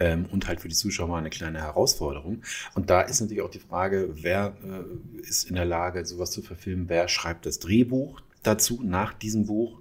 ähm, 0.00 0.26
und 0.30 0.48
halt 0.48 0.60
für 0.60 0.68
die 0.68 0.74
Zuschauer 0.74 1.16
eine 1.16 1.30
kleine 1.30 1.60
Herausforderung. 1.60 2.42
Und 2.74 2.90
da 2.90 3.02
ist 3.02 3.20
natürlich 3.20 3.42
auch 3.42 3.50
die 3.50 3.58
Frage, 3.58 4.10
wer 4.12 4.56
äh, 4.64 5.20
ist 5.20 5.48
in 5.48 5.54
der 5.54 5.64
Lage, 5.64 6.04
sowas 6.04 6.30
zu 6.30 6.42
verfilmen, 6.42 6.88
wer 6.88 7.08
schreibt 7.08 7.46
das 7.46 7.58
Drehbuch 7.58 8.20
dazu 8.42 8.80
nach 8.82 9.12
diesem 9.12 9.46
Buch. 9.46 9.80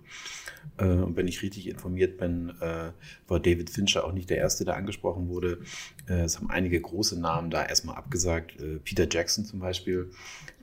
Äh, 0.77 0.85
und 0.85 1.15
wenn 1.15 1.27
ich 1.27 1.41
richtig 1.41 1.67
informiert 1.67 2.17
bin, 2.17 2.49
äh, 2.61 2.91
war 3.27 3.39
David 3.39 3.69
Fincher 3.69 4.05
auch 4.05 4.13
nicht 4.13 4.29
der 4.29 4.37
Erste, 4.37 4.65
der 4.65 4.75
angesprochen 4.75 5.29
wurde. 5.29 5.59
Äh, 6.07 6.21
es 6.21 6.37
haben 6.37 6.49
einige 6.49 6.79
große 6.79 7.19
Namen 7.19 7.49
da 7.51 7.65
erstmal 7.65 7.95
abgesagt. 7.95 8.55
Peter 8.83 9.07
Jackson 9.09 9.45
zum 9.45 9.59
Beispiel, 9.59 10.11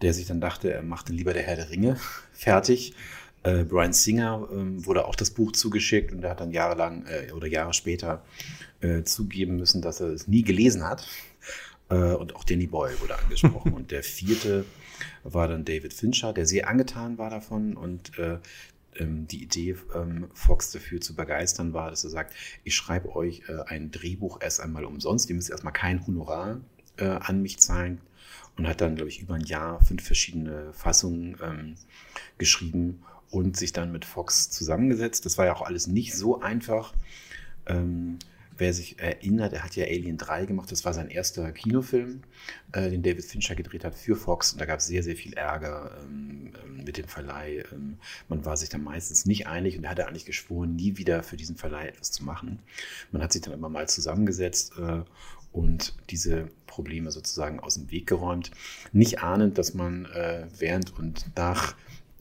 der 0.02 0.14
sich 0.14 0.26
dann 0.26 0.40
dachte, 0.40 0.72
er 0.72 0.82
macht 0.82 1.08
dann 1.08 1.16
lieber 1.16 1.32
der 1.32 1.42
Herr 1.42 1.56
der 1.56 1.70
Ringe 1.70 1.96
fertig. 2.32 2.94
Brian 3.44 3.92
Singer 3.92 4.48
ähm, 4.52 4.84
wurde 4.84 5.06
auch 5.06 5.14
das 5.14 5.30
Buch 5.30 5.52
zugeschickt 5.52 6.12
und 6.12 6.20
der 6.20 6.30
hat 6.30 6.40
dann 6.40 6.50
jahrelang 6.50 7.06
oder 7.34 7.46
Jahre 7.46 7.72
später 7.72 8.24
äh, 8.80 9.02
zugeben 9.02 9.56
müssen, 9.56 9.82
dass 9.82 10.00
er 10.00 10.08
es 10.08 10.28
nie 10.28 10.42
gelesen 10.42 10.84
hat. 10.84 11.06
Äh, 11.90 12.14
und 12.14 12.34
auch 12.34 12.44
Danny 12.44 12.66
Boyle 12.66 13.00
wurde 13.00 13.18
angesprochen. 13.18 13.72
und 13.74 13.90
der 13.90 14.02
vierte 14.02 14.64
war 15.24 15.48
dann 15.48 15.64
David 15.64 15.94
Fincher, 15.94 16.32
der 16.32 16.46
sehr 16.46 16.68
angetan 16.68 17.18
war 17.18 17.30
davon 17.30 17.76
und 17.76 18.18
äh, 18.18 18.38
ähm, 18.96 19.26
die 19.26 19.42
Idee, 19.42 19.76
ähm, 19.94 20.28
Fox 20.34 20.70
dafür 20.70 21.00
zu 21.00 21.14
begeistern 21.14 21.72
war, 21.72 21.90
dass 21.90 22.04
er 22.04 22.10
sagt, 22.10 22.34
ich 22.64 22.74
schreibe 22.74 23.14
euch 23.14 23.42
äh, 23.48 23.62
ein 23.66 23.90
Drehbuch 23.90 24.40
erst 24.40 24.60
einmal 24.60 24.84
umsonst, 24.84 25.28
ihr 25.28 25.36
müsst 25.36 25.50
erstmal 25.50 25.72
kein 25.72 26.06
Honorar 26.06 26.60
äh, 26.96 27.06
an 27.06 27.42
mich 27.42 27.58
zahlen 27.58 28.00
und 28.56 28.66
hat 28.66 28.80
dann, 28.80 28.96
glaube 28.96 29.10
ich, 29.10 29.20
über 29.20 29.34
ein 29.34 29.44
Jahr 29.44 29.82
fünf 29.84 30.04
verschiedene 30.04 30.72
Fassungen 30.72 31.36
ähm, 31.42 31.74
geschrieben 32.38 33.02
und 33.30 33.56
sich 33.56 33.72
dann 33.72 33.92
mit 33.92 34.04
Fox 34.04 34.50
zusammengesetzt. 34.50 35.24
Das 35.26 35.38
war 35.38 35.46
ja 35.46 35.54
auch 35.54 35.62
alles 35.62 35.86
nicht 35.86 36.14
so 36.14 36.40
einfach. 36.40 36.94
Ähm, 38.58 38.68
wer 38.68 38.74
sich 38.74 38.98
erinnert, 38.98 39.52
er 39.52 39.64
hat 39.64 39.76
ja 39.76 39.84
Alien 39.84 40.18
3 40.18 40.46
gemacht, 40.46 40.70
das 40.70 40.84
war 40.84 40.92
sein 40.92 41.08
erster 41.08 41.50
Kinofilm, 41.52 42.22
äh, 42.72 42.90
den 42.90 43.02
David 43.02 43.24
Fincher 43.24 43.54
gedreht 43.54 43.84
hat 43.84 43.94
für 43.94 44.16
Fox. 44.16 44.52
Und 44.52 44.60
da 44.60 44.66
gab 44.66 44.80
es 44.80 44.86
sehr, 44.86 45.02
sehr 45.02 45.16
viel 45.16 45.34
Ärger 45.34 45.96
ähm, 46.02 46.52
mit 46.84 46.96
dem 46.96 47.06
Verleih. 47.06 47.64
Ähm, 47.72 47.98
man 48.28 48.44
war 48.44 48.56
sich 48.56 48.68
dann 48.68 48.82
meistens 48.82 49.26
nicht 49.26 49.46
einig 49.46 49.76
und 49.76 49.84
er 49.84 49.90
hatte 49.90 50.06
eigentlich 50.06 50.26
geschworen, 50.26 50.76
nie 50.76 50.96
wieder 50.96 51.22
für 51.22 51.36
diesen 51.36 51.56
Verleih 51.56 51.88
etwas 51.88 52.10
zu 52.10 52.24
machen. 52.24 52.60
Man 53.12 53.22
hat 53.22 53.32
sich 53.32 53.42
dann 53.42 53.54
immer 53.54 53.68
mal 53.68 53.88
zusammengesetzt 53.88 54.72
äh, 54.78 55.02
und 55.52 55.96
diese 56.10 56.50
Probleme 56.66 57.10
sozusagen 57.10 57.60
aus 57.60 57.74
dem 57.74 57.90
Weg 57.90 58.06
geräumt, 58.06 58.50
nicht 58.92 59.22
ahnend, 59.22 59.56
dass 59.56 59.74
man 59.74 60.04
äh, 60.06 60.46
während 60.58 60.96
und 60.98 61.24
nach 61.36 61.74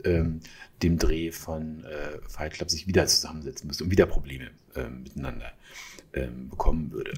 ähm, 0.03 0.39
dem 0.81 0.97
Dreh 0.97 1.31
von 1.31 1.83
äh, 1.83 2.19
Fight 2.29 2.53
Club 2.53 2.69
sich 2.69 2.87
wieder 2.87 3.05
zusammensetzen 3.07 3.67
müsste 3.67 3.83
und 3.83 3.91
wieder 3.91 4.05
Probleme 4.05 4.51
äh, 4.75 4.87
miteinander 4.87 5.51
ähm, 6.13 6.49
bekommen 6.49 6.91
würde. 6.91 7.13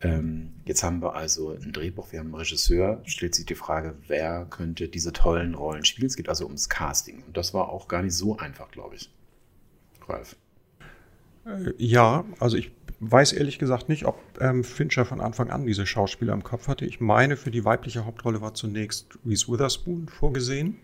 Ähm, 0.00 0.52
jetzt 0.64 0.82
haben 0.82 1.00
wir 1.02 1.14
also 1.14 1.50
ein 1.50 1.72
Drehbuch, 1.72 2.12
wir 2.12 2.18
haben 2.18 2.26
einen 2.26 2.34
Regisseur, 2.36 3.00
stellt 3.04 3.34
sich 3.34 3.46
die 3.46 3.54
Frage, 3.54 3.94
wer 4.06 4.46
könnte 4.46 4.88
diese 4.88 5.12
tollen 5.12 5.54
Rollen 5.54 5.84
spielen. 5.84 6.06
Es 6.06 6.16
geht 6.16 6.28
also 6.28 6.44
ums 6.44 6.68
Casting 6.68 7.22
und 7.26 7.36
das 7.36 7.54
war 7.54 7.68
auch 7.68 7.88
gar 7.88 8.02
nicht 8.02 8.14
so 8.14 8.36
einfach, 8.36 8.70
glaube 8.70 8.96
ich. 8.96 9.10
Ralf. 10.08 10.36
Äh, 11.46 11.72
ja, 11.78 12.24
also 12.40 12.56
ich 12.56 12.70
weiß 13.00 13.32
ehrlich 13.32 13.58
gesagt 13.58 13.88
nicht, 13.88 14.04
ob 14.04 14.18
ähm, 14.40 14.64
Fincher 14.64 15.04
von 15.04 15.20
Anfang 15.20 15.50
an 15.50 15.66
diese 15.66 15.86
Schauspieler 15.86 16.32
im 16.32 16.42
Kopf 16.42 16.68
hatte. 16.68 16.84
Ich 16.86 17.00
meine, 17.00 17.36
für 17.36 17.50
die 17.50 17.64
weibliche 17.64 18.04
Hauptrolle 18.04 18.40
war 18.40 18.54
zunächst 18.54 19.18
Reese 19.26 19.48
Witherspoon 19.48 20.08
vorgesehen, 20.08 20.78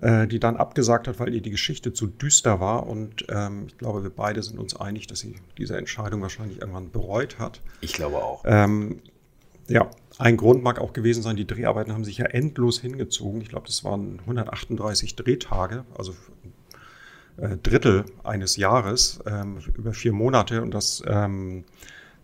äh, 0.00 0.26
die 0.26 0.40
dann 0.40 0.56
abgesagt 0.56 1.08
hat, 1.08 1.18
weil 1.20 1.34
ihr 1.34 1.40
die 1.40 1.50
Geschichte 1.50 1.92
zu 1.92 2.06
düster 2.06 2.60
war. 2.60 2.86
Und 2.86 3.26
ähm, 3.28 3.64
ich 3.66 3.78
glaube, 3.78 4.02
wir 4.02 4.10
beide 4.10 4.42
sind 4.42 4.58
uns 4.58 4.76
einig, 4.76 5.06
dass 5.06 5.20
sie 5.20 5.36
diese 5.58 5.76
Entscheidung 5.76 6.22
wahrscheinlich 6.22 6.60
irgendwann 6.60 6.90
bereut 6.90 7.38
hat. 7.38 7.62
Ich 7.80 7.92
glaube 7.92 8.16
auch. 8.16 8.44
Ähm, 8.46 9.00
ja, 9.68 9.90
ein 10.18 10.36
Grund 10.36 10.62
mag 10.62 10.78
auch 10.78 10.92
gewesen 10.92 11.22
sein, 11.22 11.36
die 11.36 11.46
Dreharbeiten 11.46 11.92
haben 11.92 12.04
sich 12.04 12.18
ja 12.18 12.26
endlos 12.26 12.80
hingezogen. 12.80 13.40
Ich 13.40 13.48
glaube, 13.48 13.66
das 13.66 13.84
waren 13.84 14.20
138 14.20 15.16
Drehtage, 15.16 15.84
also 15.96 16.14
äh, 17.36 17.56
Drittel 17.56 18.04
eines 18.22 18.56
Jahres 18.56 19.20
ähm, 19.26 19.58
über 19.76 19.92
vier 19.92 20.12
Monate 20.12 20.62
und 20.62 20.72
das 20.72 21.02
ähm, 21.06 21.64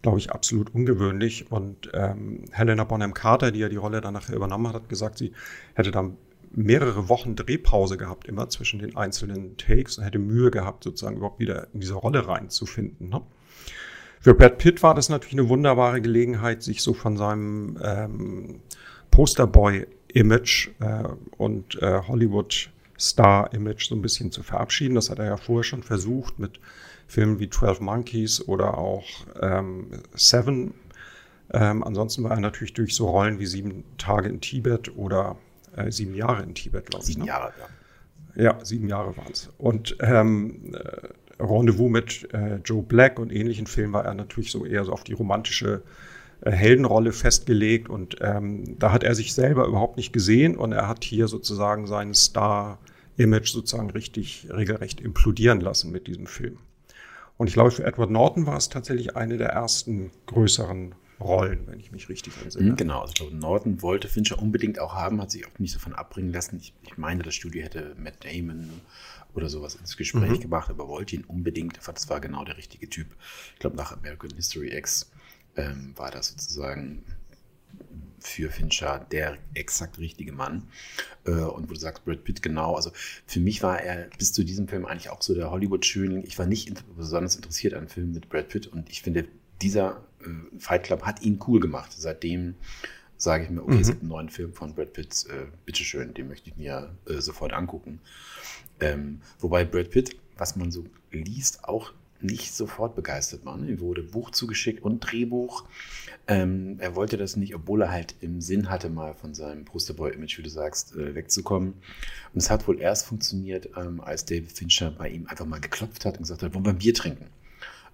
glaube 0.02 0.18
ich 0.18 0.30
absolut 0.30 0.74
ungewöhnlich. 0.74 1.50
Und 1.50 1.90
ähm, 1.94 2.44
Helena 2.50 2.84
Bonham 2.84 3.14
Carter, 3.14 3.50
die 3.50 3.60
ja 3.60 3.68
die 3.68 3.76
Rolle 3.76 4.00
dann 4.00 4.14
nachher 4.14 4.36
übernommen 4.36 4.68
hat, 4.68 4.74
hat 4.74 4.88
gesagt, 4.88 5.18
sie 5.18 5.32
hätte 5.74 5.90
dann 5.90 6.16
mehrere 6.54 7.08
Wochen 7.08 7.34
Drehpause 7.34 7.96
gehabt, 7.96 8.28
immer 8.28 8.48
zwischen 8.48 8.78
den 8.78 8.96
einzelnen 8.96 9.56
Takes 9.56 9.98
und 9.98 10.04
hätte 10.04 10.18
Mühe 10.18 10.50
gehabt, 10.50 10.84
sozusagen 10.84 11.16
überhaupt 11.16 11.40
wieder 11.40 11.68
in 11.72 11.80
diese 11.80 11.94
Rolle 11.94 12.26
reinzufinden. 12.26 13.08
Ne? 13.08 13.22
Für 14.20 14.34
Brad 14.34 14.58
Pitt 14.58 14.82
war 14.82 14.94
das 14.94 15.08
natürlich 15.08 15.38
eine 15.38 15.48
wunderbare 15.48 16.00
Gelegenheit, 16.00 16.62
sich 16.62 16.82
so 16.82 16.94
von 16.94 17.16
seinem 17.16 17.78
ähm, 17.82 18.60
Posterboy-Image 19.10 20.70
äh, 20.80 21.04
und 21.38 21.80
äh, 21.82 22.02
Hollywood 22.06 22.70
Star-Image 22.98 23.88
so 23.88 23.96
ein 23.96 24.02
bisschen 24.02 24.30
zu 24.30 24.42
verabschieden. 24.42 24.94
Das 24.94 25.10
hat 25.10 25.18
er 25.18 25.26
ja 25.26 25.36
vorher 25.36 25.64
schon 25.64 25.82
versucht 25.82 26.38
mit 26.38 26.60
Filmen 27.08 27.40
wie 27.40 27.50
12 27.50 27.80
Monkeys 27.80 28.46
oder 28.46 28.78
auch 28.78 29.04
ähm, 29.40 29.88
Seven. 30.14 30.74
Ähm, 31.52 31.82
ansonsten 31.82 32.22
war 32.22 32.30
er 32.30 32.40
natürlich 32.40 32.74
durch 32.74 32.94
so 32.94 33.08
Rollen 33.08 33.38
wie 33.40 33.46
Sieben 33.46 33.84
Tage 33.98 34.28
in 34.28 34.40
Tibet 34.40 34.96
oder 34.96 35.36
äh, 35.76 35.90
Sieben 35.90 36.14
Jahre 36.14 36.42
in 36.42 36.54
Tibet, 36.54 36.86
glaube 36.86 37.02
ich. 37.02 37.08
Sieben 37.08 37.22
ne? 37.22 37.28
Jahre, 37.28 37.52
ja. 37.58 37.66
Ja, 38.34 38.64
sieben 38.64 38.88
Jahre 38.88 39.16
waren 39.16 39.32
es. 39.32 39.50
Und 39.58 39.96
ähm, 40.00 40.74
äh, 40.74 41.42
Rendezvous 41.42 41.90
mit 41.90 42.32
äh, 42.32 42.56
Joe 42.64 42.82
Black 42.82 43.18
und 43.18 43.32
ähnlichen 43.32 43.66
Filmen 43.66 43.92
war 43.92 44.04
er 44.04 44.14
natürlich 44.14 44.50
so 44.50 44.64
eher 44.64 44.84
so 44.84 44.92
auf 44.92 45.04
die 45.04 45.12
romantische 45.12 45.82
äh, 46.42 46.50
Heldenrolle 46.50 47.12
festgelegt 47.12 47.88
und 47.88 48.16
ähm, 48.20 48.78
da 48.78 48.92
hat 48.92 49.04
er 49.04 49.14
sich 49.14 49.34
selber 49.34 49.66
überhaupt 49.66 49.96
nicht 49.96 50.12
gesehen 50.12 50.56
und 50.56 50.72
er 50.72 50.88
hat 50.88 51.04
hier 51.04 51.28
sozusagen 51.28 51.86
seinen 51.86 52.14
Star-Image 52.14 53.52
sozusagen 53.52 53.90
richtig 53.90 54.48
regelrecht 54.50 55.00
implodieren 55.00 55.60
lassen 55.60 55.90
mit 55.92 56.06
diesem 56.06 56.26
Film. 56.26 56.58
Und 57.36 57.48
ich 57.48 57.54
glaube, 57.54 57.70
für 57.70 57.84
Edward 57.84 58.10
Norton 58.10 58.46
war 58.46 58.56
es 58.56 58.68
tatsächlich 58.68 59.16
eine 59.16 59.36
der 59.36 59.48
ersten 59.48 60.10
größeren 60.26 60.94
Rollen, 61.22 61.66
wenn 61.66 61.80
ich 61.80 61.92
mich 61.92 62.08
richtig 62.08 62.34
entsinne. 62.42 62.72
Mhm, 62.72 62.76
genau, 62.76 63.00
also 63.00 63.10
ich 63.10 63.14
glaube, 63.14 63.34
Norton 63.34 63.82
wollte 63.82 64.08
Fincher 64.08 64.40
unbedingt 64.40 64.78
auch 64.78 64.94
haben, 64.94 65.20
hat 65.20 65.30
sich 65.30 65.46
auch 65.46 65.58
nicht 65.58 65.74
davon 65.74 65.94
abbringen 65.94 66.32
lassen. 66.32 66.56
Ich, 66.56 66.74
ich 66.82 66.98
meine, 66.98 67.22
das 67.22 67.34
Studio 67.34 67.62
hätte 67.62 67.94
Matt 67.98 68.24
Damon 68.24 68.68
oder 69.34 69.48
sowas 69.48 69.74
ins 69.74 69.96
Gespräch 69.96 70.30
mhm. 70.30 70.40
gebracht, 70.40 70.70
aber 70.70 70.88
wollte 70.88 71.16
ihn 71.16 71.24
unbedingt. 71.24 71.78
Das 71.84 72.08
war 72.08 72.20
genau 72.20 72.44
der 72.44 72.56
richtige 72.56 72.88
Typ. 72.88 73.06
Ich 73.54 73.60
glaube, 73.60 73.76
nach 73.76 73.92
American 73.92 74.30
History 74.34 74.76
X 74.76 75.10
ähm, 75.56 75.92
war 75.96 76.10
das 76.10 76.28
sozusagen 76.28 77.04
für 78.20 78.50
Fincher 78.50 79.06
der 79.10 79.36
exakt 79.54 79.98
richtige 79.98 80.32
Mann. 80.32 80.68
Äh, 81.24 81.32
und 81.32 81.68
wo 81.68 81.74
du 81.74 81.80
sagst, 81.80 82.04
Brad 82.04 82.24
Pitt 82.24 82.42
genau, 82.42 82.76
also 82.76 82.92
für 83.26 83.40
mich 83.40 83.62
war 83.62 83.80
er 83.80 84.08
bis 84.18 84.32
zu 84.32 84.44
diesem 84.44 84.68
Film 84.68 84.86
eigentlich 84.86 85.10
auch 85.10 85.22
so 85.22 85.34
der 85.34 85.50
Hollywood-Schönling. 85.50 86.24
Ich 86.24 86.38
war 86.38 86.46
nicht 86.46 86.72
besonders 86.96 87.36
interessiert 87.36 87.74
an 87.74 87.88
Filmen 87.88 88.12
mit 88.12 88.28
Brad 88.28 88.48
Pitt 88.48 88.66
und 88.66 88.88
ich 88.90 89.02
finde, 89.02 89.26
dieser 89.60 90.04
äh, 90.24 90.58
Fight 90.58 90.84
Club 90.84 91.02
hat 91.02 91.22
ihn 91.22 91.38
cool 91.46 91.60
gemacht. 91.60 91.92
Seitdem 91.96 92.54
sage 93.16 93.44
ich 93.44 93.50
mir, 93.50 93.62
okay, 93.62 93.74
mhm. 93.74 93.80
es 93.80 93.88
gibt 93.88 94.00
einen 94.00 94.08
neuen 94.08 94.28
Film 94.28 94.52
von 94.52 94.74
Brad 94.74 94.92
Pitt, 94.92 95.26
äh, 95.30 95.46
bitteschön, 95.64 96.12
den 96.14 96.28
möchte 96.28 96.50
ich 96.50 96.56
mir 96.56 96.90
äh, 97.08 97.20
sofort 97.20 97.52
angucken. 97.52 98.00
Ähm, 98.80 99.20
wobei 99.38 99.64
Brad 99.64 99.90
Pitt, 99.90 100.16
was 100.36 100.56
man 100.56 100.72
so 100.72 100.84
liest, 101.12 101.64
auch 101.64 101.92
nicht 102.22 102.52
sofort 102.52 102.94
begeistert 102.94 103.44
war. 103.44 103.58
Ihm 103.58 103.80
wurde 103.80 104.02
Buch 104.02 104.30
zugeschickt 104.30 104.82
und 104.82 105.00
Drehbuch. 105.00 105.64
Ähm, 106.28 106.76
er 106.78 106.94
wollte 106.94 107.16
das 107.16 107.36
nicht, 107.36 107.54
obwohl 107.54 107.82
er 107.82 107.90
halt 107.90 108.14
im 108.20 108.40
Sinn 108.40 108.70
hatte, 108.70 108.88
mal 108.88 109.14
von 109.14 109.34
seinem 109.34 109.64
Posterboy-Image, 109.64 110.38
wie 110.38 110.42
du 110.42 110.50
sagst, 110.50 110.94
äh, 110.94 111.14
wegzukommen. 111.14 111.74
Und 112.32 112.38
es 112.38 112.50
hat 112.50 112.66
wohl 112.68 112.80
erst 112.80 113.06
funktioniert, 113.06 113.70
ähm, 113.76 114.00
als 114.00 114.24
David 114.24 114.52
Fincher 114.52 114.92
bei 114.92 115.08
ihm 115.08 115.26
einfach 115.26 115.46
mal 115.46 115.60
geklopft 115.60 116.04
hat 116.04 116.14
und 116.14 116.22
gesagt 116.22 116.42
hat, 116.42 116.54
wollen 116.54 116.64
wir 116.64 116.72
ein 116.72 116.78
Bier 116.78 116.94
trinken? 116.94 117.26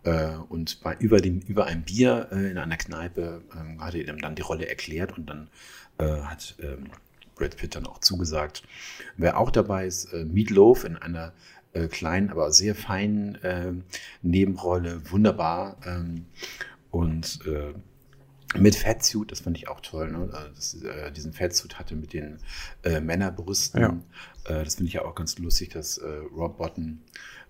Äh, 0.04 0.36
und 0.48 0.80
bei, 0.82 0.96
über, 0.98 1.20
dem, 1.20 1.40
über 1.40 1.66
ein 1.66 1.82
Bier 1.82 2.28
äh, 2.32 2.50
in 2.50 2.58
einer 2.58 2.76
Kneipe 2.76 3.42
ähm, 3.54 3.82
hat 3.82 3.94
er 3.94 4.06
ihm 4.06 4.18
dann 4.18 4.34
die 4.34 4.42
Rolle 4.42 4.68
erklärt 4.68 5.16
und 5.16 5.28
dann 5.28 5.48
äh, 5.98 6.22
hat 6.22 6.56
ähm, 6.62 6.90
Brad 7.34 7.56
Pitt 7.56 7.74
dann 7.74 7.86
auch 7.86 7.98
zugesagt. 7.98 8.62
Wer 9.16 9.38
auch 9.38 9.50
dabei 9.50 9.86
ist, 9.86 10.12
Meatloaf 10.12 10.84
in 10.84 10.96
einer 10.96 11.32
kleinen, 11.90 12.30
aber 12.30 12.50
sehr 12.50 12.74
feinen 12.74 13.84
Nebenrolle, 14.22 15.08
wunderbar. 15.12 15.76
Ähm, 15.86 16.26
und 16.90 17.38
mit 18.56 18.74
Fettsuit, 18.74 19.30
das 19.30 19.40
fand 19.40 19.58
ich 19.58 19.68
auch 19.68 19.80
toll, 19.80 20.10
ne? 20.10 20.30
Also 20.32 20.48
das, 20.54 20.74
äh, 20.82 21.12
diesen 21.12 21.32
Fettsuit 21.32 21.78
hatte 21.78 21.94
mit 21.94 22.12
den 22.12 22.38
äh, 22.82 23.00
Männerbrüsten. 23.00 23.80
Ja. 23.80 23.88
Äh, 24.44 24.64
das 24.64 24.76
finde 24.76 24.88
ich 24.88 24.94
ja 24.94 25.04
auch 25.04 25.14
ganz 25.14 25.38
lustig, 25.38 25.68
dass 25.70 25.98
äh, 25.98 26.08
Rob 26.34 26.56
Botton, 26.56 27.02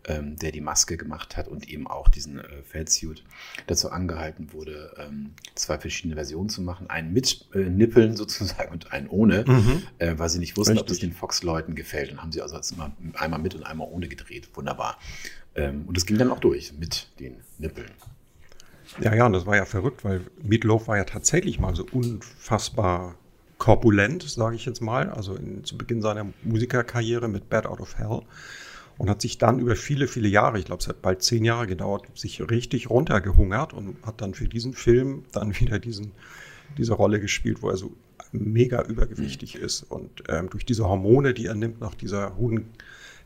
ähm, 0.04 0.36
der 0.36 0.50
die 0.50 0.60
Maske 0.60 0.96
gemacht 0.96 1.36
hat 1.36 1.46
und 1.46 1.68
eben 1.68 1.86
auch 1.86 2.08
diesen 2.08 2.40
äh, 2.40 2.62
Fettsuit, 2.64 3.22
dazu 3.68 3.90
angehalten 3.90 4.52
wurde, 4.52 4.92
ähm, 4.98 5.34
zwei 5.54 5.78
verschiedene 5.78 6.16
Versionen 6.16 6.48
zu 6.48 6.62
machen. 6.62 6.90
Einen 6.90 7.12
mit 7.12 7.46
äh, 7.54 7.58
Nippeln 7.58 8.16
sozusagen 8.16 8.72
und 8.72 8.92
einen 8.92 9.08
ohne, 9.08 9.44
mhm. 9.46 9.82
äh, 9.98 10.18
weil 10.18 10.28
sie 10.28 10.40
nicht 10.40 10.56
wussten, 10.56 10.72
Richtig. 10.72 10.82
ob 10.82 10.88
das 10.88 10.98
den 10.98 11.12
Fox-Leuten 11.12 11.76
gefällt. 11.76 12.10
Dann 12.10 12.22
haben 12.22 12.32
sie 12.32 12.42
also 12.42 12.58
immer 12.74 12.92
einmal 13.14 13.38
mit 13.38 13.54
und 13.54 13.62
einmal 13.62 13.86
ohne 13.88 14.08
gedreht. 14.08 14.48
Wunderbar. 14.54 14.98
Ähm, 15.54 15.84
und 15.86 15.96
das 15.96 16.06
ging 16.06 16.18
dann 16.18 16.30
auch 16.32 16.40
durch 16.40 16.72
mit 16.72 17.08
den 17.20 17.36
Nippeln. 17.58 17.90
Ja, 19.00 19.14
ja, 19.14 19.26
und 19.26 19.32
das 19.32 19.46
war 19.46 19.56
ja 19.56 19.64
verrückt, 19.64 20.04
weil 20.04 20.22
Meatloaf 20.42 20.88
war 20.88 20.96
ja 20.96 21.04
tatsächlich 21.04 21.58
mal 21.58 21.74
so 21.74 21.86
unfassbar 21.92 23.14
korpulent, 23.58 24.22
sage 24.22 24.56
ich 24.56 24.64
jetzt 24.64 24.80
mal, 24.80 25.10
also 25.10 25.34
in, 25.34 25.64
zu 25.64 25.76
Beginn 25.76 26.00
seiner 26.00 26.26
Musikerkarriere 26.42 27.28
mit 27.28 27.48
Bad 27.48 27.66
Out 27.66 27.80
of 27.80 27.98
Hell 27.98 28.22
und 28.98 29.10
hat 29.10 29.20
sich 29.20 29.38
dann 29.38 29.58
über 29.58 29.76
viele, 29.76 30.08
viele 30.08 30.28
Jahre, 30.28 30.58
ich 30.58 30.64
glaube, 30.64 30.80
es 30.80 30.88
hat 30.88 31.02
bald 31.02 31.22
zehn 31.22 31.44
Jahre 31.44 31.66
gedauert, 31.66 32.06
sich 32.14 32.40
richtig 32.50 32.90
runtergehungert 32.90 33.72
und 33.72 33.96
hat 34.04 34.20
dann 34.20 34.34
für 34.34 34.48
diesen 34.48 34.74
Film 34.74 35.24
dann 35.32 35.54
wieder 35.60 35.78
diesen, 35.78 36.12
diese 36.76 36.94
Rolle 36.94 37.20
gespielt, 37.20 37.62
wo 37.62 37.70
er 37.70 37.76
so 37.76 37.92
mega 38.32 38.82
übergewichtig 38.82 39.56
mhm. 39.56 39.64
ist 39.64 39.82
und 39.84 40.24
ähm, 40.28 40.50
durch 40.50 40.66
diese 40.66 40.86
Hormone, 40.88 41.34
die 41.34 41.46
er 41.46 41.54
nimmt 41.54 41.80
nach 41.80 41.94
dieser 41.94 42.36
hohen 42.36 42.66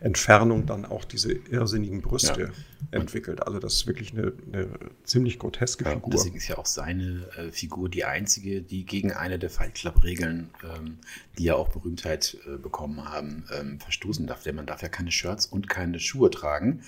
Entfernung 0.02 0.66
dann 0.66 0.84
auch 0.84 1.04
diese 1.04 1.32
irrsinnigen 1.32 2.02
Brüste 2.02 2.40
ja. 2.40 2.98
entwickelt. 2.98 3.46
Also 3.46 3.60
das 3.60 3.74
ist 3.74 3.86
wirklich 3.86 4.12
eine, 4.12 4.32
eine 4.52 4.68
ziemlich 5.04 5.38
groteske 5.38 5.84
ja, 5.84 5.92
Figur. 5.92 6.10
Deswegen 6.10 6.36
ist 6.36 6.48
ja 6.48 6.58
auch 6.58 6.66
seine 6.66 7.28
äh, 7.36 7.52
Figur 7.52 7.88
die 7.88 8.04
einzige, 8.04 8.62
die 8.62 8.84
gegen 8.84 9.12
eine 9.12 9.38
der 9.38 9.50
Fight 9.50 9.74
Club-Regeln, 9.74 10.50
ähm, 10.64 10.98
die 11.38 11.44
ja 11.44 11.54
auch 11.54 11.68
Berühmtheit 11.68 12.36
äh, 12.46 12.56
bekommen 12.56 13.04
haben, 13.08 13.44
ähm, 13.56 13.78
verstoßen 13.78 14.26
darf. 14.26 14.42
Denn 14.42 14.56
man 14.56 14.66
darf 14.66 14.82
ja 14.82 14.88
keine 14.88 15.12
Shirts 15.12 15.46
und 15.46 15.68
keine 15.68 16.00
Schuhe 16.00 16.30
tragen. 16.30 16.82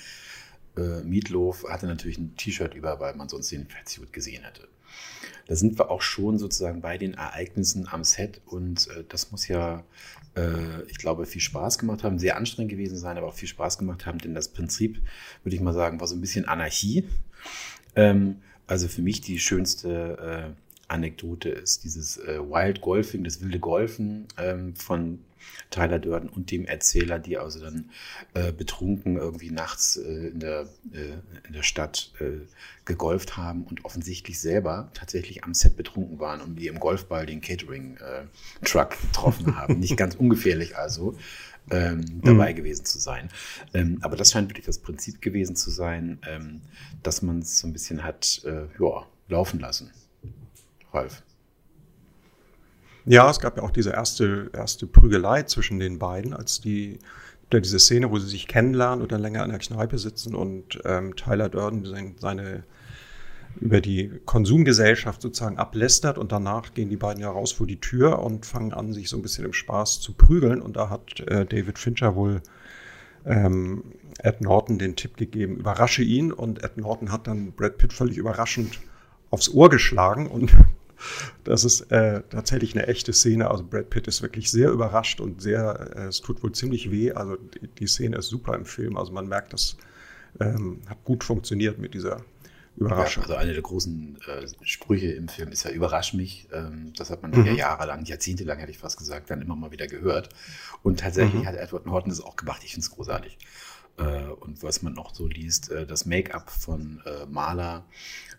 Äh, 0.76 1.02
Meatloaf 1.02 1.64
hatte 1.68 1.86
natürlich 1.86 2.18
ein 2.18 2.36
T-Shirt 2.36 2.74
über, 2.74 2.98
weil 2.98 3.14
man 3.14 3.28
sonst 3.28 3.52
den 3.52 3.68
Fettsuit 3.68 4.12
gesehen 4.12 4.42
hätte. 4.42 4.66
Da 5.46 5.54
sind 5.54 5.78
wir 5.78 5.90
auch 5.90 6.02
schon 6.02 6.38
sozusagen 6.38 6.80
bei 6.80 6.98
den 6.98 7.14
Ereignissen 7.14 7.86
am 7.88 8.02
Set 8.02 8.40
und 8.46 8.88
äh, 8.88 9.04
das 9.08 9.30
muss 9.30 9.46
ja 9.46 9.84
ich 10.88 10.98
glaube, 10.98 11.26
viel 11.26 11.40
Spaß 11.40 11.78
gemacht 11.78 12.02
haben, 12.02 12.18
sehr 12.18 12.36
anstrengend 12.36 12.72
gewesen 12.72 12.96
sein, 12.96 13.16
aber 13.16 13.28
auch 13.28 13.34
viel 13.34 13.48
Spaß 13.48 13.78
gemacht 13.78 14.04
haben, 14.04 14.18
denn 14.18 14.34
das 14.34 14.48
Prinzip, 14.48 15.00
würde 15.44 15.54
ich 15.54 15.62
mal 15.62 15.72
sagen, 15.72 16.00
war 16.00 16.08
so 16.08 16.16
ein 16.16 16.20
bisschen 16.20 16.46
Anarchie. 16.46 17.04
Ähm, 17.94 18.36
also 18.66 18.88
für 18.88 19.02
mich 19.02 19.20
die 19.20 19.38
schönste 19.38 20.56
Anekdote 20.88 21.50
ist 21.50 21.84
dieses 21.84 22.18
äh, 22.18 22.38
Wild 22.38 22.80
Golfing, 22.80 23.24
das 23.24 23.40
wilde 23.40 23.58
Golfen 23.58 24.26
ähm, 24.38 24.74
von 24.76 25.20
Tyler 25.70 25.98
Durden 25.98 26.28
und 26.28 26.50
dem 26.50 26.66
Erzähler, 26.66 27.18
die 27.18 27.38
also 27.38 27.60
dann 27.60 27.90
äh, 28.34 28.52
betrunken 28.52 29.16
irgendwie 29.16 29.50
nachts 29.50 29.96
äh, 29.96 30.28
in, 30.28 30.40
der, 30.40 30.68
äh, 30.92 31.46
in 31.46 31.52
der 31.52 31.62
Stadt 31.62 32.12
äh, 32.20 32.46
gegolft 32.84 33.36
haben 33.36 33.64
und 33.64 33.84
offensichtlich 33.84 34.40
selber 34.40 34.90
tatsächlich 34.94 35.44
am 35.44 35.54
Set 35.54 35.76
betrunken 35.76 36.18
waren 36.18 36.40
und 36.40 36.56
die 36.56 36.68
im 36.68 36.78
Golfball 36.78 37.26
den 37.26 37.40
Catering-Truck 37.40 38.92
äh, 38.92 39.06
getroffen 39.06 39.56
haben. 39.60 39.80
Nicht 39.80 39.96
ganz 39.96 40.14
ungefährlich 40.14 40.76
also. 40.76 41.16
Ähm, 41.70 42.20
dabei 42.22 42.52
mhm. 42.52 42.56
gewesen 42.56 42.84
zu 42.84 42.98
sein. 42.98 43.30
Ähm, 43.72 43.98
aber 44.02 44.16
das 44.16 44.30
scheint 44.30 44.50
wirklich 44.50 44.66
das 44.66 44.80
Prinzip 44.80 45.22
gewesen 45.22 45.56
zu 45.56 45.70
sein, 45.70 46.18
ähm, 46.28 46.60
dass 47.02 47.22
man 47.22 47.38
es 47.38 47.58
so 47.58 47.66
ein 47.66 47.72
bisschen 47.72 48.04
hat 48.04 48.42
äh, 48.44 48.66
ja, 48.78 49.06
laufen 49.28 49.60
lassen. 49.60 49.90
Ralf. 50.92 51.22
Ja, 53.06 53.28
es 53.30 53.38
gab 53.38 53.56
ja 53.56 53.62
auch 53.62 53.70
diese 53.70 53.90
erste, 53.90 54.50
erste 54.54 54.86
Prügelei 54.86 55.42
zwischen 55.42 55.78
den 55.78 55.98
beiden, 55.98 56.32
als 56.32 56.60
die, 56.60 56.98
diese 57.52 57.78
Szene, 57.78 58.10
wo 58.10 58.18
sie 58.18 58.28
sich 58.28 58.48
kennenlernen 58.48 59.02
und 59.02 59.12
dann 59.12 59.20
länger 59.20 59.44
in 59.44 59.50
der 59.50 59.58
Kneipe 59.58 59.98
sitzen 59.98 60.34
und 60.34 60.80
ähm, 60.84 61.14
Tyler 61.14 61.48
Durden 61.50 61.84
seine, 61.84 62.14
seine 62.18 62.64
über 63.60 63.80
die 63.80 64.10
Konsumgesellschaft 64.24 65.22
sozusagen 65.22 65.58
ablästert 65.58 66.18
und 66.18 66.32
danach 66.32 66.74
gehen 66.74 66.88
die 66.88 66.96
beiden 66.96 67.22
ja 67.22 67.30
raus 67.30 67.52
vor 67.52 67.66
die 67.66 67.80
Tür 67.80 68.20
und 68.20 68.46
fangen 68.46 68.72
an, 68.72 68.92
sich 68.92 69.08
so 69.08 69.16
ein 69.16 69.22
bisschen 69.22 69.44
im 69.44 69.52
Spaß 69.52 70.00
zu 70.00 70.12
prügeln. 70.14 70.60
Und 70.60 70.76
da 70.76 70.90
hat 70.90 71.20
äh, 71.20 71.46
David 71.46 71.78
Fincher 71.78 72.16
wohl 72.16 72.42
ähm, 73.24 73.84
Ed 74.18 74.40
Norton 74.40 74.78
den 74.78 74.96
Tipp 74.96 75.16
gegeben, 75.16 75.56
überrasche 75.56 76.02
ihn. 76.02 76.32
Und 76.32 76.64
Ed 76.64 76.76
Norton 76.76 77.12
hat 77.12 77.26
dann 77.26 77.52
Brad 77.52 77.78
Pitt 77.78 77.92
völlig 77.92 78.16
überraschend 78.16 78.80
aufs 79.30 79.48
Ohr 79.48 79.70
geschlagen 79.70 80.26
und 80.26 80.52
das 81.44 81.64
ist 81.64 81.92
äh, 81.92 82.22
tatsächlich 82.30 82.74
eine 82.74 82.86
echte 82.86 83.12
Szene. 83.12 83.50
Also 83.50 83.64
Brad 83.64 83.90
Pitt 83.90 84.06
ist 84.06 84.22
wirklich 84.22 84.50
sehr 84.50 84.70
überrascht 84.70 85.20
und 85.20 85.42
sehr, 85.42 85.90
äh, 85.96 86.06
es 86.06 86.20
tut 86.20 86.42
wohl 86.42 86.52
ziemlich 86.52 86.90
weh. 86.90 87.12
Also 87.12 87.36
die, 87.36 87.68
die, 87.68 87.86
Szene 87.86 88.16
ist 88.16 88.28
super 88.28 88.54
im 88.54 88.64
Film. 88.64 88.96
Also 88.96 89.12
man 89.12 89.28
merkt, 89.28 89.52
das 89.52 89.76
ähm, 90.40 90.80
hat 90.88 91.04
gut 91.04 91.24
funktioniert 91.24 91.78
mit 91.78 91.94
dieser 91.94 92.22
Überraschung. 92.76 93.22
Ja, 93.24 93.28
also 93.28 93.40
eine 93.40 93.52
der 93.52 93.62
großen 93.62 94.18
äh, 94.26 94.46
Sprüche 94.62 95.12
im 95.12 95.28
Film 95.28 95.50
ist 95.50 95.64
ja 95.64 95.70
überrasch 95.70 96.14
mich. 96.14 96.48
Ähm, 96.52 96.92
das 96.96 97.10
hat 97.10 97.22
man 97.22 97.30
mhm. 97.30 97.46
ja 97.46 97.52
jahrelang, 97.52 98.04
jahrzehntelang 98.04 98.58
hätte 98.58 98.70
ich 98.70 98.78
fast 98.78 98.98
gesagt, 98.98 99.30
dann 99.30 99.42
immer 99.42 99.56
mal 99.56 99.70
wieder 99.70 99.86
gehört. 99.86 100.30
Und 100.82 101.00
tatsächlich 101.00 101.42
mhm. 101.42 101.46
hat 101.46 101.54
Edward 101.54 101.86
Norton 101.86 102.10
das 102.10 102.20
auch 102.20 102.36
gemacht. 102.36 102.62
Ich 102.64 102.72
finde 102.72 102.84
es 102.84 102.90
großartig. 102.90 103.38
Äh, 103.96 104.26
und 104.26 104.62
was 104.62 104.82
man 104.82 104.94
noch 104.94 105.14
so 105.14 105.26
liest, 105.26 105.70
äh, 105.70 105.86
das 105.86 106.06
Make-up 106.06 106.50
von 106.50 107.00
äh, 107.06 107.26
Maler 107.26 107.84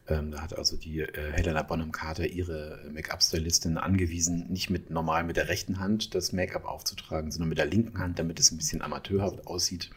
ähm, 0.07 0.29
da 0.29 0.41
hat 0.41 0.55
also 0.55 0.77
die 0.77 1.03
Helena 1.33 1.63
Bonham 1.63 1.91
Carter 1.91 2.27
ihre 2.27 2.79
Make-up-Stylistin 2.93 3.79
angewiesen, 3.79 4.45
nicht 4.51 4.69
mit 4.69 4.91
normal 4.91 5.23
mit 5.23 5.35
der 5.35 5.49
rechten 5.49 5.79
Hand 5.79 6.13
das 6.13 6.31
Make-up 6.31 6.65
aufzutragen, 6.65 7.31
sondern 7.31 7.49
mit 7.49 7.57
der 7.57 7.65
linken 7.65 7.97
Hand, 7.97 8.19
damit 8.19 8.39
es 8.39 8.51
ein 8.51 8.57
bisschen 8.57 8.83
amateurhaft 8.83 9.47
aussieht. 9.47 9.89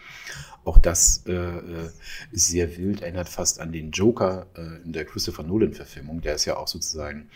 Auch 0.65 0.79
das 0.79 1.25
ist 2.33 2.47
sehr 2.49 2.79
wild, 2.79 3.03
erinnert 3.03 3.29
fast 3.29 3.61
an 3.61 3.71
den 3.71 3.91
Joker 3.91 4.47
in 4.83 4.95
der 4.95 5.05
Christopher 5.05 5.43
Nolan-Verfilmung. 5.43 6.23
Der 6.23 6.37
ist 6.37 6.47
ja 6.47 6.57
auch 6.57 6.69
sozusagen 6.69 7.29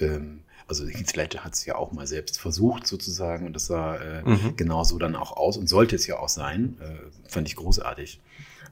ähm, 0.00 0.40
also 0.68 0.86
Heath 0.86 1.16
Ledger 1.16 1.44
hat 1.44 1.54
es 1.54 1.64
ja 1.64 1.76
auch 1.76 1.92
mal 1.92 2.06
selbst 2.06 2.38
versucht 2.38 2.86
sozusagen 2.86 3.46
und 3.46 3.54
das 3.54 3.66
sah 3.66 3.96
äh, 3.96 4.22
mhm. 4.22 4.56
genauso 4.56 4.98
dann 4.98 5.16
auch 5.16 5.36
aus 5.36 5.56
und 5.56 5.68
sollte 5.68 5.96
es 5.96 6.06
ja 6.06 6.18
auch 6.18 6.28
sein. 6.28 6.76
Äh, 6.80 7.28
fand 7.28 7.48
ich 7.48 7.56
großartig. 7.56 8.20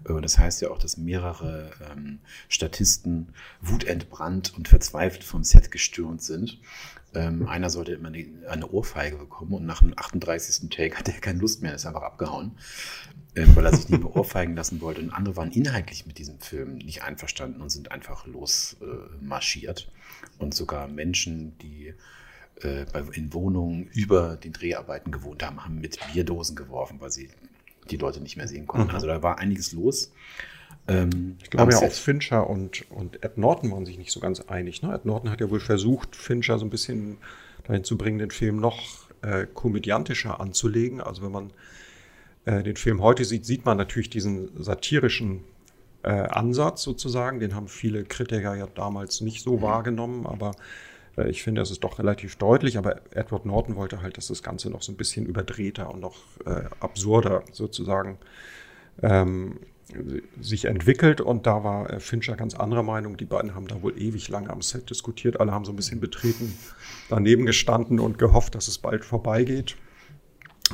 Äh, 0.09 0.21
das 0.21 0.39
heißt 0.39 0.61
ja 0.61 0.71
auch, 0.71 0.79
dass 0.79 0.97
mehrere 0.97 1.71
ähm, 1.91 2.21
Statisten 2.49 3.29
wutentbrannt 3.61 4.55
und 4.57 4.69
verzweifelt 4.69 5.25
vom 5.25 5.43
Set 5.43 5.71
gestürmt 5.71 6.23
sind. 6.23 6.59
Ähm, 7.15 7.49
einer 7.49 7.71
sollte 7.71 7.93
immer 7.93 8.09
eine, 8.09 8.27
eine, 8.49 8.69
Ohrfeige 8.69 9.17
bekommen 9.17 9.55
und 9.55 9.65
nach 9.65 9.81
dem 9.81 9.95
38. 9.97 10.69
Take 10.69 10.99
hat 10.99 11.09
er 11.09 11.15
keine 11.15 11.39
Lust 11.39 11.63
mehr, 11.63 11.75
ist 11.75 11.87
einfach 11.87 12.03
abgehauen, 12.03 12.53
weil 13.55 13.67
er 13.67 13.77
sich 13.77 13.89
nicht 13.89 14.03
mehr 14.03 14.17
ohrfeigen 14.17 14.57
lassen 14.57 14.81
wollte. 14.81 15.01
Und 15.01 15.11
andere 15.11 15.37
waren 15.37 15.51
inhaltlich 15.51 16.07
mit 16.07 16.19
diesem 16.19 16.39
Film 16.41 16.77
nicht 16.77 17.03
einverstanden 17.03 17.61
und 17.61 17.71
sind 17.71 17.93
einfach 17.93 18.27
losmarschiert. 18.27 19.89
Äh, 19.89 20.43
und 20.43 20.55
sogar 20.55 20.89
Menschen, 20.89 21.57
die 21.59 21.95
äh, 22.63 22.87
in 23.13 23.33
Wohnungen 23.33 23.89
über 23.93 24.37
den 24.37 24.53
Dreharbeiten 24.53 25.13
gewohnt 25.13 25.43
haben, 25.45 25.65
haben 25.65 25.81
mit 25.81 25.99
Bierdosen 26.13 26.57
geworfen, 26.57 27.01
weil 27.01 27.11
sie 27.11 27.31
die 27.91 27.97
Leute 27.97 28.21
nicht 28.21 28.37
mehr 28.37 28.49
sehen 28.49 28.67
konnten. 28.67 28.89
Mhm. 28.89 28.95
Also 28.95 29.07
da 29.07 29.23
war 29.23 29.39
einiges 29.39 29.73
los. 29.73 30.13
Ähm, 30.89 31.37
ich 31.43 31.51
glaube 31.51 31.73
ja 31.73 31.79
auch 31.79 31.93
Fincher 31.93 32.49
und, 32.49 32.91
und 32.91 33.23
Ed 33.25 33.39
Norton 33.39 33.71
waren 33.73 33.87
sich 33.87 33.99
nicht 33.99 34.13
so 34.13 34.21
ganz 34.21 34.41
einig. 34.41 34.83
Ne? 34.83 34.95
Ed 34.95 35.05
Norton 35.05 35.31
hat 35.31 35.41
ja 35.41 35.51
wohl 35.51 35.61
versucht, 35.61 36.17
Fincher 36.17 36.59
so 36.59 36.65
ein 36.65 36.71
bisschen 36.71 37.19
dahin 37.65 37.85
zu 37.85 37.99
bringen, 37.99 38.19
den 38.19 38.31
Film 38.31 38.57
noch 38.57 39.11
äh, 39.23 39.47
komödiantischer 39.53 40.41
anzulegen. 40.41 41.01
Also 41.01 41.23
wenn 41.23 41.33
man 41.33 41.51
äh, 42.47 42.63
den 42.63 42.77
Film 42.77 43.03
heute 43.03 43.25
sieht, 43.25 43.45
sieht 43.45 43.65
man 43.65 43.77
natürlich 43.77 44.09
diesen 44.09 44.51
satirischen 44.63 45.45
äh, 46.03 46.11
Ansatz 46.11 46.83
sozusagen. 46.83 47.41
Den 47.41 47.55
haben 47.55 47.69
viele 47.69 48.05
Kritiker 48.05 48.55
ja 48.55 48.67
damals 48.67 49.21
nicht 49.21 49.43
so 49.43 49.59
mhm. 49.59 49.63
wahrgenommen, 49.63 50.27
aber 50.27 50.53
äh, 51.17 51.29
ich 51.29 51.43
finde, 51.43 51.61
es 51.61 51.71
ist 51.71 51.85
doch 51.85 51.99
relativ 51.99 52.37
deutlich, 52.37 52.79
aber 52.79 53.01
Edward 53.11 53.45
Norton 53.45 53.77
wollte 53.77 54.01
halt, 54.01 54.17
dass 54.17 54.29
das 54.29 54.43
Ganze 54.43 54.71
noch 54.71 54.83
so 54.83 54.93
ein 54.93 54.97
bisschen 54.97 55.27
überdrehter 55.27 55.93
und 55.93 56.01
noch 56.01 56.17
äh, 56.47 56.63
absurder 56.81 57.43
sozusagen 57.53 58.19
ähm, 59.03 59.59
sich 60.41 60.67
entwickelt. 60.67 61.21
Und 61.21 61.47
da 61.47 61.65
war 61.65 61.91
äh, 61.91 62.01
Fincher 62.01 62.37
ganz 62.37 62.55
anderer 62.55 62.83
Meinung. 62.83 63.17
Die 63.17 63.25
beiden 63.25 63.55
haben 63.55 63.67
da 63.67 63.83
wohl 63.83 64.01
ewig 64.01 64.29
lange 64.29 64.51
am 64.51 64.63
Set 64.63 64.89
diskutiert. 64.91 65.41
Alle 65.41 65.53
haben 65.53 65.65
so 65.65 65.73
ein 65.73 65.77
bisschen 65.77 66.01
betreten 66.01 66.57
daneben 67.09 67.47
gestanden 67.47 67.99
und 67.99 68.19
gehofft, 68.19 68.55
dass 68.55 68.69
es 68.69 68.79
bald 68.79 69.05
vorbeigeht. 69.05 69.77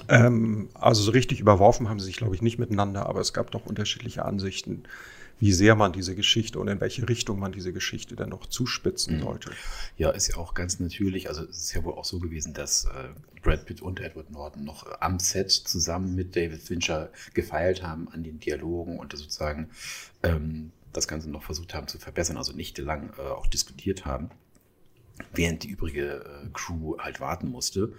Ähm, 0.09 0.69
also 0.75 1.03
so 1.03 1.13
richtig 1.13 1.41
überworfen 1.41 1.89
haben 1.89 2.01
sie 2.01 2.07
sich, 2.07 2.17
glaube 2.17 2.35
ich, 2.35 2.43
nicht 2.43 2.59
miteinander, 2.59 3.07
aber 3.07 3.21
es 3.21 3.33
gab 3.33 3.51
doch 3.51 3.67
unterschiedliche 3.67 4.25
Ansichten, 4.25 4.85
wie 5.43 5.53
sehr 5.53 5.75
man 5.75 5.93
diese 5.93 6.15
Geschichte 6.15 6.61
und 6.61 6.69
in 6.69 6.81
welche 6.81 7.09
Richtung 7.09 7.41
man 7.41 7.51
diese 7.51 7.73
Geschichte 7.73 8.15
dann 8.15 8.29
noch 8.29 8.47
zuspitzen 8.47 9.17
mhm. 9.17 9.23
sollte. 9.23 9.51
Ja, 9.97 10.11
ist 10.11 10.29
ja 10.29 10.37
auch 10.37 10.55
ganz 10.55 10.79
natürlich. 10.79 11.29
Also 11.29 11.43
es 11.43 11.59
ist 11.59 11.75
ja 11.75 11.83
wohl 11.83 11.95
auch 11.95 12.05
so 12.05 12.21
gewesen, 12.21 12.55
dass 12.55 12.85
äh, 12.85 13.09
Brad 13.43 13.67
Pitt 13.67 13.83
und 13.83 13.99
Edward 13.99 14.31
Norton 14.31 14.63
noch 14.65 14.87
am 15.01 15.19
Set 15.19 15.51
zusammen 15.51 16.15
mit 16.15 16.37
David 16.37 16.63
Fincher 16.63 17.11
gefeilt 17.35 17.83
haben 17.83 18.09
an 18.13 18.23
den 18.23 18.39
Dialogen 18.39 19.01
und 19.01 19.17
sozusagen 19.17 19.71
ähm, 20.23 20.71
das 20.93 21.09
Ganze 21.09 21.29
noch 21.29 21.43
versucht 21.43 21.75
haben 21.75 21.89
zu 21.89 21.99
verbessern, 21.99 22.37
also 22.37 22.53
nicht 22.53 22.79
lang 22.79 23.13
äh, 23.19 23.23
auch 23.23 23.49
diskutiert 23.49 24.05
haben, 24.05 24.31
während 25.35 25.65
die 25.65 25.71
übrige 25.71 26.25
äh, 26.25 26.49
Crew 26.53 26.99
halt 26.99 27.19
warten 27.21 27.49
musste. 27.49 27.93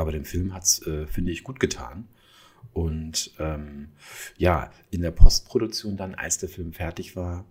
Aber 0.00 0.12
dem 0.12 0.24
Film 0.24 0.54
hat 0.54 0.64
es, 0.64 0.86
äh, 0.86 1.06
finde 1.06 1.30
ich, 1.30 1.44
gut 1.44 1.60
getan. 1.60 2.08
Und 2.72 3.32
ähm, 3.38 3.88
ja, 4.38 4.70
in 4.90 5.02
der 5.02 5.10
Postproduktion 5.10 5.96
dann, 5.96 6.14
als 6.14 6.38
der 6.38 6.48
Film 6.48 6.72
fertig 6.72 7.16
war, 7.16 7.44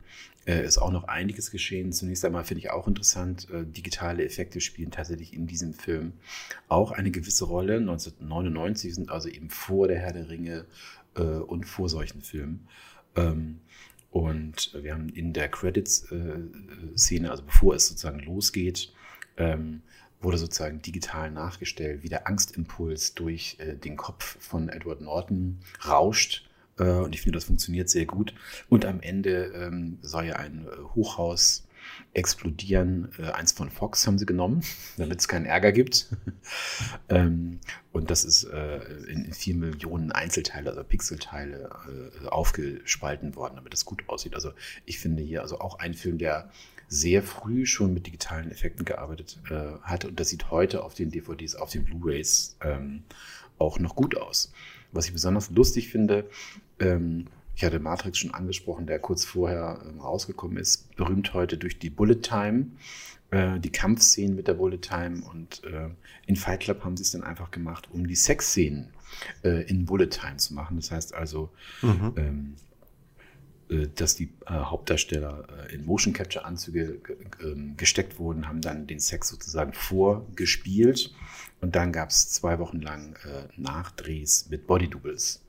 äh, 0.47 0.65
ist 0.65 0.79
auch 0.79 0.91
noch 0.91 1.03
einiges 1.03 1.51
geschehen. 1.51 1.91
Zunächst 1.91 2.25
einmal 2.25 2.43
finde 2.43 2.59
ich 2.59 2.71
auch 2.71 2.87
interessant, 2.87 3.47
äh, 3.51 3.65
digitale 3.65 4.25
Effekte 4.25 4.61
spielen 4.61 4.89
tatsächlich 4.89 5.33
in 5.33 5.45
diesem 5.45 5.73
Film 5.73 6.13
auch 6.69 6.91
eine 6.91 7.11
gewisse 7.11 7.45
Rolle. 7.45 7.77
1999 7.77 8.95
sind 8.95 9.11
also 9.11 9.29
eben 9.29 9.51
vor 9.51 9.87
der 9.87 9.99
Herr 9.99 10.13
der 10.13 10.29
Ringe 10.29 10.65
äh, 11.15 11.21
und 11.21 11.65
vor 11.65 11.87
solchen 11.87 12.21
Filmen. 12.21 12.67
Ähm, 13.15 13.59
und 14.09 14.73
wir 14.73 14.93
haben 14.93 15.09
in 15.09 15.33
der 15.33 15.49
Credits-Szene, 15.49 17.27
äh, 17.27 17.29
also 17.29 17.43
bevor 17.43 17.75
es 17.75 17.87
sozusagen 17.87 18.19
losgeht, 18.19 18.91
ähm, 19.37 19.83
wurde 20.21 20.37
sozusagen 20.37 20.81
digital 20.81 21.31
nachgestellt, 21.31 22.03
wie 22.03 22.09
der 22.09 22.27
Angstimpuls 22.27 23.13
durch 23.13 23.57
äh, 23.59 23.75
den 23.75 23.95
Kopf 23.95 24.37
von 24.39 24.69
Edward 24.69 25.01
Norton 25.01 25.59
rauscht. 25.87 26.49
Äh, 26.77 26.83
und 26.83 27.15
ich 27.15 27.21
finde, 27.21 27.37
das 27.37 27.45
funktioniert 27.45 27.89
sehr 27.89 28.05
gut. 28.05 28.33
Und 28.67 28.85
am 28.85 28.99
Ende 29.01 29.45
ähm, 29.55 29.99
soll 30.01 30.25
ja 30.25 30.35
ein 30.35 30.65
äh, 30.65 30.83
Hochhaus 30.95 31.67
explodieren. 32.13 33.11
Äh, 33.17 33.31
eins 33.31 33.51
von 33.51 33.69
Fox 33.69 34.05
haben 34.07 34.17
sie 34.17 34.25
genommen, 34.25 34.61
damit 34.97 35.19
es 35.19 35.27
keinen 35.27 35.45
Ärger 35.45 35.71
gibt. 35.71 36.07
ähm, 37.09 37.59
und 37.91 38.09
das 38.11 38.23
ist 38.23 38.43
äh, 38.45 38.79
in, 39.07 39.25
in 39.25 39.33
vier 39.33 39.55
Millionen 39.55 40.11
Einzelteile, 40.11 40.69
also 40.69 40.83
Pixelteile, 40.83 41.69
äh, 42.23 42.27
aufgespalten 42.27 43.35
worden, 43.35 43.55
damit 43.55 43.73
es 43.73 43.85
gut 43.85 44.03
aussieht. 44.07 44.35
Also 44.35 44.51
ich 44.85 44.99
finde 44.99 45.23
hier 45.23 45.41
also 45.41 45.59
auch 45.59 45.79
ein 45.79 45.93
Film, 45.93 46.17
der 46.17 46.51
sehr 46.89 47.21
früh 47.21 47.65
schon 47.65 47.93
mit 47.93 48.07
digitalen 48.07 48.51
Effekten 48.51 48.83
gearbeitet 48.83 49.39
äh, 49.49 49.79
hat. 49.83 50.05
Und 50.05 50.19
das 50.19 50.29
sieht 50.29 50.49
heute 50.49 50.83
auf 50.83 50.95
den 50.95 51.11
DVDs, 51.11 51.55
auf 51.55 51.69
den 51.69 51.85
Blu-rays 51.85 52.57
ähm, 52.61 53.03
auch 53.59 53.79
noch 53.79 53.95
gut 53.95 54.17
aus. 54.17 54.51
Was 54.91 55.05
ich 55.05 55.13
besonders 55.13 55.51
lustig 55.51 55.89
finde, 55.89 56.27
ähm, 56.79 57.27
ich 57.55 57.63
hatte 57.63 57.79
Matrix 57.79 58.17
schon 58.17 58.33
angesprochen, 58.33 58.87
der 58.87 58.99
kurz 58.99 59.23
vorher 59.23 59.81
ähm, 59.87 59.99
rausgekommen 59.99 60.57
ist, 60.57 60.95
berühmt 60.95 61.33
heute 61.33 61.57
durch 61.57 61.77
die 61.77 61.91
Bullet 61.91 62.21
Time, 62.21 62.67
äh, 63.29 63.59
die 63.59 63.71
Kampfszenen 63.71 64.35
mit 64.35 64.47
der 64.47 64.55
Bullet 64.55 64.77
Time. 64.77 65.21
Und 65.29 65.63
äh, 65.65 65.89
in 66.25 66.37
Fight 66.37 66.61
Club 66.61 66.83
haben 66.83 66.97
sie 66.97 67.03
es 67.03 67.11
dann 67.11 67.23
einfach 67.23 67.51
gemacht, 67.51 67.89
um 67.91 68.07
die 68.07 68.15
Sexszenen 68.15 68.87
äh, 69.43 69.69
in 69.69 69.85
Bullet 69.85 70.07
Time 70.07 70.37
zu 70.37 70.55
machen. 70.55 70.77
Das 70.77 70.89
heißt 70.89 71.13
also, 71.13 71.49
mhm. 71.81 72.55
Ähm, 73.69 73.83
äh, 73.83 73.87
dass 73.95 74.15
die 74.15 74.29
äh, 74.45 74.53
Hauptdarsteller 74.53 75.45
äh, 75.67 75.75
in 75.75 75.85
Motion 75.85 76.13
Capture 76.13 76.45
Anzüge 76.45 76.99
ähm, 77.41 77.75
gesteckt 77.77 78.19
wurden, 78.19 78.47
haben 78.47 78.61
dann 78.61 78.87
den 78.87 78.99
Sex 78.99 79.29
sozusagen 79.29 79.73
vorgespielt 79.73 81.13
und 81.61 81.75
dann 81.75 81.91
gab 81.91 82.09
es 82.09 82.31
zwei 82.31 82.59
Wochen 82.59 82.81
lang 82.81 83.17
Nachdrehs 83.57 84.47
mit 84.49 84.65
Body 84.65 84.87
Doubles. 84.87 85.41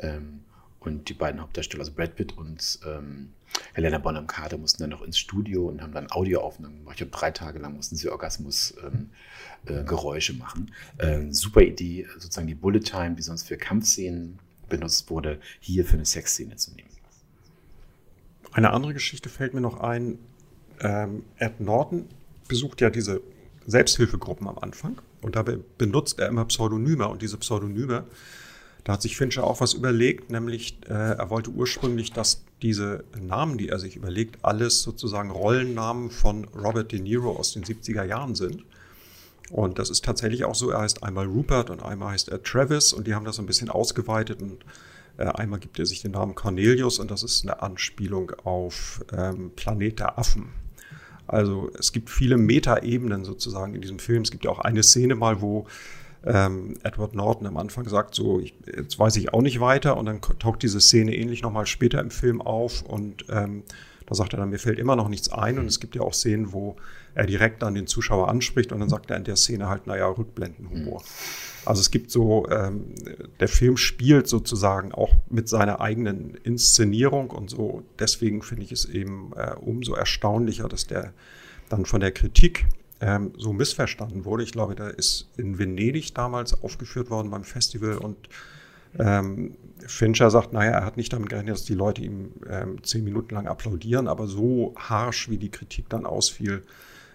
Ähm, 0.00 0.40
und 0.80 1.08
die 1.08 1.14
beiden 1.14 1.40
Hauptdarsteller, 1.40 1.80
also 1.80 1.92
Brad 1.92 2.14
Pitt 2.14 2.36
und 2.36 2.78
ähm, 2.86 3.30
Helena 3.72 3.96
Bonham 3.98 4.26
Carter, 4.26 4.58
mussten 4.58 4.82
dann 4.82 4.90
noch 4.90 5.00
ins 5.02 5.18
Studio 5.18 5.68
und 5.68 5.80
haben 5.80 5.92
dann 5.92 6.10
Audioaufnahmen 6.10 6.80
gemacht. 6.80 6.98
Glaube, 6.98 7.12
drei 7.12 7.30
Tage 7.30 7.58
lang 7.58 7.74
mussten 7.74 7.96
sie 7.96 8.10
Orgasmus-Geräusche 8.10 10.32
ähm, 10.32 10.38
äh, 10.38 10.42
machen. 10.42 10.74
Äh, 10.98 11.30
super 11.30 11.62
Idee, 11.62 12.06
sozusagen 12.18 12.48
die 12.48 12.54
Bullet 12.54 12.80
Time, 12.80 13.14
die 13.14 13.22
sonst 13.22 13.44
für 13.44 13.56
Kampfszenen 13.56 14.38
benutzt 14.68 15.08
wurde, 15.08 15.40
hier 15.60 15.86
für 15.86 15.94
eine 15.94 16.04
Sexszene 16.04 16.56
zu 16.56 16.72
nehmen. 16.72 16.93
Eine 18.54 18.72
andere 18.72 18.94
Geschichte 18.94 19.28
fällt 19.28 19.52
mir 19.52 19.60
noch 19.60 19.80
ein. 19.80 20.18
Ähm, 20.80 21.24
Ed 21.38 21.60
Norton 21.60 22.06
besucht 22.46 22.80
ja 22.80 22.88
diese 22.88 23.20
Selbsthilfegruppen 23.66 24.46
am 24.46 24.58
Anfang 24.58 25.00
und 25.22 25.34
dabei 25.34 25.58
benutzt 25.76 26.20
er 26.20 26.28
immer 26.28 26.44
Pseudonyme 26.44 27.08
und 27.08 27.20
diese 27.20 27.36
Pseudonyme, 27.36 28.04
da 28.84 28.92
hat 28.92 29.02
sich 29.02 29.16
Fincher 29.16 29.44
auch 29.44 29.60
was 29.60 29.74
überlegt, 29.74 30.30
nämlich 30.30 30.78
äh, 30.86 30.92
er 30.92 31.30
wollte 31.30 31.50
ursprünglich, 31.50 32.12
dass 32.12 32.44
diese 32.62 33.04
Namen, 33.20 33.58
die 33.58 33.70
er 33.70 33.80
sich 33.80 33.96
überlegt, 33.96 34.44
alles 34.44 34.82
sozusagen 34.82 35.30
Rollennamen 35.30 36.10
von 36.10 36.44
Robert 36.44 36.92
De 36.92 37.00
Niro 37.00 37.36
aus 37.36 37.52
den 37.52 37.64
70er 37.64 38.04
Jahren 38.04 38.34
sind. 38.34 38.64
Und 39.50 39.78
das 39.78 39.90
ist 39.90 40.04
tatsächlich 40.04 40.44
auch 40.44 40.54
so. 40.54 40.70
Er 40.70 40.80
heißt 40.80 41.02
einmal 41.02 41.26
Rupert 41.26 41.70
und 41.70 41.82
einmal 41.82 42.12
heißt 42.12 42.28
er 42.28 42.42
Travis 42.42 42.92
und 42.92 43.06
die 43.06 43.14
haben 43.14 43.24
das 43.24 43.36
so 43.36 43.42
ein 43.42 43.46
bisschen 43.46 43.70
ausgeweitet 43.70 44.42
und 44.42 44.64
einmal 45.22 45.60
gibt 45.60 45.78
er 45.78 45.86
sich 45.86 46.02
den 46.02 46.12
Namen 46.12 46.34
Cornelius 46.34 46.98
und 46.98 47.10
das 47.10 47.22
ist 47.22 47.44
eine 47.44 47.62
Anspielung 47.62 48.32
auf 48.44 49.04
ähm, 49.16 49.52
Planet 49.54 50.00
der 50.00 50.18
Affen. 50.18 50.48
Also 51.26 51.70
es 51.78 51.92
gibt 51.92 52.10
viele 52.10 52.36
Metaebenen 52.36 53.24
sozusagen 53.24 53.74
in 53.74 53.80
diesem 53.80 53.98
Film. 53.98 54.22
Es 54.22 54.30
gibt 54.30 54.44
ja 54.44 54.50
auch 54.50 54.58
eine 54.58 54.82
Szene 54.82 55.14
mal, 55.14 55.40
wo 55.40 55.66
ähm, 56.24 56.74
Edward 56.82 57.14
Norton 57.14 57.46
am 57.46 57.56
Anfang 57.56 57.88
sagt, 57.88 58.14
so, 58.14 58.40
ich, 58.40 58.54
jetzt 58.66 58.98
weiß 58.98 59.16
ich 59.16 59.32
auch 59.32 59.42
nicht 59.42 59.60
weiter 59.60 59.96
und 59.96 60.06
dann 60.06 60.20
taucht 60.20 60.62
diese 60.62 60.80
Szene 60.80 61.14
ähnlich 61.14 61.42
nochmal 61.42 61.66
später 61.66 62.00
im 62.00 62.10
Film 62.10 62.40
auf 62.40 62.82
und 62.82 63.26
ähm, 63.28 63.62
da 64.06 64.14
sagt 64.14 64.34
er 64.34 64.38
dann, 64.38 64.50
mir 64.50 64.58
fällt 64.58 64.78
immer 64.78 64.96
noch 64.96 65.08
nichts 65.08 65.32
ein 65.32 65.58
und 65.58 65.66
es 65.66 65.80
gibt 65.80 65.96
ja 65.96 66.02
auch 66.02 66.14
Szenen, 66.14 66.52
wo 66.52 66.76
er 67.14 67.26
direkt 67.26 67.62
dann 67.62 67.74
den 67.74 67.86
Zuschauer 67.86 68.28
anspricht 68.28 68.72
und 68.72 68.80
dann 68.80 68.88
sagt 68.88 69.10
er 69.10 69.16
in 69.16 69.24
der 69.24 69.36
Szene 69.36 69.68
halt, 69.68 69.86
naja, 69.86 70.06
Rückblendenhumor. 70.06 71.00
Mhm. 71.00 71.06
Also 71.64 71.80
es 71.80 71.90
gibt 71.90 72.10
so, 72.10 72.46
ähm, 72.50 72.94
der 73.40 73.48
Film 73.48 73.76
spielt 73.76 74.28
sozusagen 74.28 74.92
auch 74.92 75.14
mit 75.30 75.48
seiner 75.48 75.80
eigenen 75.80 76.34
Inszenierung 76.42 77.30
und 77.30 77.48
so. 77.48 77.82
Deswegen 77.98 78.42
finde 78.42 78.64
ich 78.64 78.72
es 78.72 78.84
eben 78.84 79.32
äh, 79.36 79.54
umso 79.54 79.94
erstaunlicher, 79.94 80.68
dass 80.68 80.86
der 80.86 81.12
dann 81.68 81.86
von 81.86 82.00
der 82.00 82.12
Kritik 82.12 82.66
ähm, 83.00 83.32
so 83.38 83.52
missverstanden 83.52 84.24
wurde. 84.24 84.42
Ich 84.42 84.52
glaube, 84.52 84.74
der 84.74 84.98
ist 84.98 85.28
in 85.36 85.58
Venedig 85.58 86.14
damals 86.14 86.62
aufgeführt 86.62 87.10
worden 87.10 87.30
beim 87.30 87.44
Festival 87.44 87.96
und 87.96 88.16
ähm, 88.98 89.56
Fincher 89.86 90.30
sagt, 90.30 90.52
naja, 90.52 90.72
er 90.72 90.84
hat 90.84 90.96
nicht 90.96 91.12
damit 91.12 91.28
gerechnet, 91.28 91.54
dass 91.54 91.64
die 91.64 91.74
Leute 91.74 92.02
ihm 92.02 92.32
ähm, 92.48 92.82
zehn 92.82 93.04
Minuten 93.04 93.34
lang 93.34 93.46
applaudieren, 93.46 94.06
aber 94.06 94.26
so 94.26 94.74
harsh, 94.76 95.28
wie 95.30 95.38
die 95.38 95.50
Kritik 95.50 95.88
dann 95.88 96.06
ausfiel, 96.06 96.62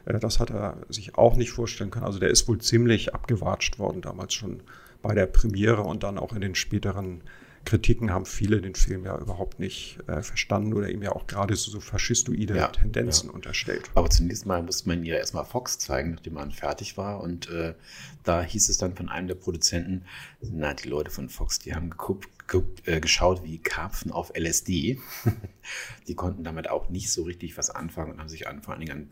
das 0.05 0.39
hat 0.39 0.49
er 0.49 0.77
sich 0.89 1.15
auch 1.15 1.35
nicht 1.35 1.51
vorstellen 1.51 1.91
können. 1.91 2.05
Also 2.05 2.19
der 2.19 2.29
ist 2.29 2.47
wohl 2.47 2.59
ziemlich 2.59 3.13
abgewatscht 3.13 3.79
worden 3.79 4.01
damals 4.01 4.33
schon 4.33 4.61
bei 5.01 5.13
der 5.13 5.25
Premiere 5.27 5.83
und 5.83 6.03
dann 6.03 6.17
auch 6.17 6.33
in 6.33 6.41
den 6.41 6.55
späteren 6.55 7.21
Kritiken 7.65 8.11
haben 8.11 8.25
viele 8.25 8.61
den 8.61 8.75
Film 8.75 9.05
ja 9.05 9.17
überhaupt 9.17 9.59
nicht 9.59 9.99
äh, 10.07 10.21
verstanden 10.21 10.73
oder 10.73 10.89
ihm 10.89 11.03
ja 11.03 11.11
auch 11.11 11.27
gerade 11.27 11.55
so, 11.55 11.69
so 11.69 11.79
faschistoide 11.79 12.55
ja, 12.55 12.67
Tendenzen 12.69 13.29
ja. 13.29 13.35
unterstellt. 13.35 13.89
Aber 13.95 14.09
zunächst 14.09 14.45
mal 14.45 14.63
musste 14.63 14.87
man 14.87 15.03
ihr 15.03 15.17
erstmal 15.17 15.45
Fox 15.45 15.77
zeigen, 15.77 16.11
nachdem 16.11 16.33
man 16.33 16.51
fertig 16.51 16.97
war. 16.97 17.21
Und 17.21 17.49
äh, 17.49 17.75
da 18.23 18.41
hieß 18.41 18.69
es 18.69 18.77
dann 18.77 18.95
von 18.95 19.09
einem 19.09 19.27
der 19.27 19.35
Produzenten, 19.35 20.05
na, 20.41 20.73
die 20.73 20.87
Leute 20.87 21.11
von 21.11 21.29
Fox, 21.29 21.59
die 21.59 21.75
haben 21.75 21.89
geguckt, 21.89 22.29
geguckt, 22.47 22.87
äh, 22.87 22.99
geschaut 22.99 23.43
wie 23.43 23.59
Karpfen 23.59 24.11
auf 24.11 24.31
LSD. 24.35 24.99
die 26.07 26.15
konnten 26.15 26.43
damit 26.43 26.69
auch 26.69 26.89
nicht 26.89 27.11
so 27.11 27.23
richtig 27.23 27.57
was 27.57 27.69
anfangen 27.69 28.13
und 28.13 28.19
haben 28.19 28.29
sich 28.29 28.47
an, 28.47 28.61
vor 28.61 28.73
allen 28.73 28.85
Dingen 28.85 28.97
an 28.97 29.11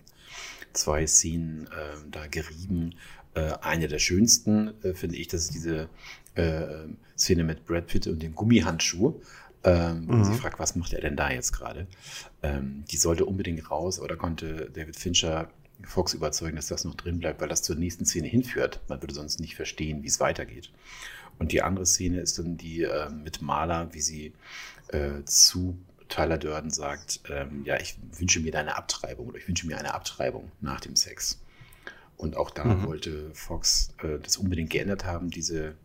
zwei 0.73 1.07
Szenen 1.07 1.67
äh, 1.67 2.09
da 2.09 2.27
gerieben. 2.27 2.95
Äh, 3.33 3.53
eine 3.61 3.87
der 3.87 3.99
schönsten, 3.99 4.73
äh, 4.83 4.93
finde 4.93 5.17
ich, 5.17 5.27
das 5.27 5.45
ist 5.45 5.53
diese 5.53 5.89
äh, 6.35 6.87
Szene 7.17 7.43
mit 7.43 7.65
Brad 7.65 7.87
Pitt 7.87 8.07
und 8.07 8.21
dem 8.21 8.35
Gummihandschuh. 8.35 9.19
Ähm, 9.63 10.05
mhm. 10.05 10.23
sie 10.23 10.33
fragt, 10.35 10.59
was 10.59 10.75
macht 10.75 10.93
er 10.93 11.01
denn 11.01 11.15
da 11.15 11.31
jetzt 11.31 11.51
gerade? 11.51 11.87
Ähm, 12.43 12.83
die 12.91 12.97
sollte 12.97 13.25
unbedingt 13.25 13.69
raus, 13.69 13.99
aber 13.99 14.07
da 14.07 14.15
konnte 14.15 14.69
David 14.71 14.95
Fincher 14.95 15.49
Fox 15.83 16.13
überzeugen, 16.13 16.55
dass 16.55 16.67
das 16.67 16.85
noch 16.85 16.95
drin 16.95 17.19
bleibt, 17.19 17.41
weil 17.41 17.49
das 17.49 17.61
zur 17.61 17.75
nächsten 17.75 18.05
Szene 18.05 18.27
hinführt. 18.27 18.79
Man 18.87 19.01
würde 19.01 19.13
sonst 19.13 19.39
nicht 19.39 19.55
verstehen, 19.55 20.03
wie 20.03 20.07
es 20.07 20.19
weitergeht. 20.19 20.71
Und 21.39 21.51
die 21.51 21.61
andere 21.61 21.85
Szene 21.85 22.19
ist 22.19 22.39
dann 22.39 22.57
die 22.57 22.83
äh, 22.83 23.09
mit 23.09 23.41
Maler, 23.41 23.93
wie 23.93 24.01
sie 24.01 24.33
äh, 24.87 25.23
zu 25.25 25.77
Tyler 26.09 26.37
Durden 26.37 26.69
sagt, 26.69 27.21
ähm, 27.29 27.63
ja, 27.65 27.79
ich 27.79 27.97
wünsche 28.17 28.39
mir 28.39 28.51
deine 28.51 28.75
Abtreibung 28.75 29.27
oder 29.27 29.37
ich 29.37 29.47
wünsche 29.47 29.67
mir 29.67 29.77
eine 29.77 29.93
Abtreibung 29.93 30.51
nach 30.61 30.79
dem 30.79 30.95
Sex. 30.95 31.39
Und 32.17 32.35
auch 32.35 32.49
da 32.49 32.65
mhm. 32.65 32.85
wollte 32.85 33.29
Fox 33.33 33.89
äh, 34.01 34.17
das 34.21 34.37
unbedingt 34.37 34.71
geändert 34.71 35.05
haben, 35.05 35.29
diese, 35.29 35.75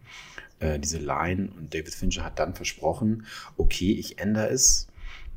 äh, 0.60 0.78
diese 0.78 0.98
Line. 0.98 1.50
Und 1.56 1.74
David 1.74 1.94
Fincher 1.94 2.24
hat 2.24 2.38
dann 2.38 2.54
versprochen, 2.54 3.26
okay, 3.56 3.92
ich 3.92 4.18
ändere 4.18 4.48
es, 4.48 4.88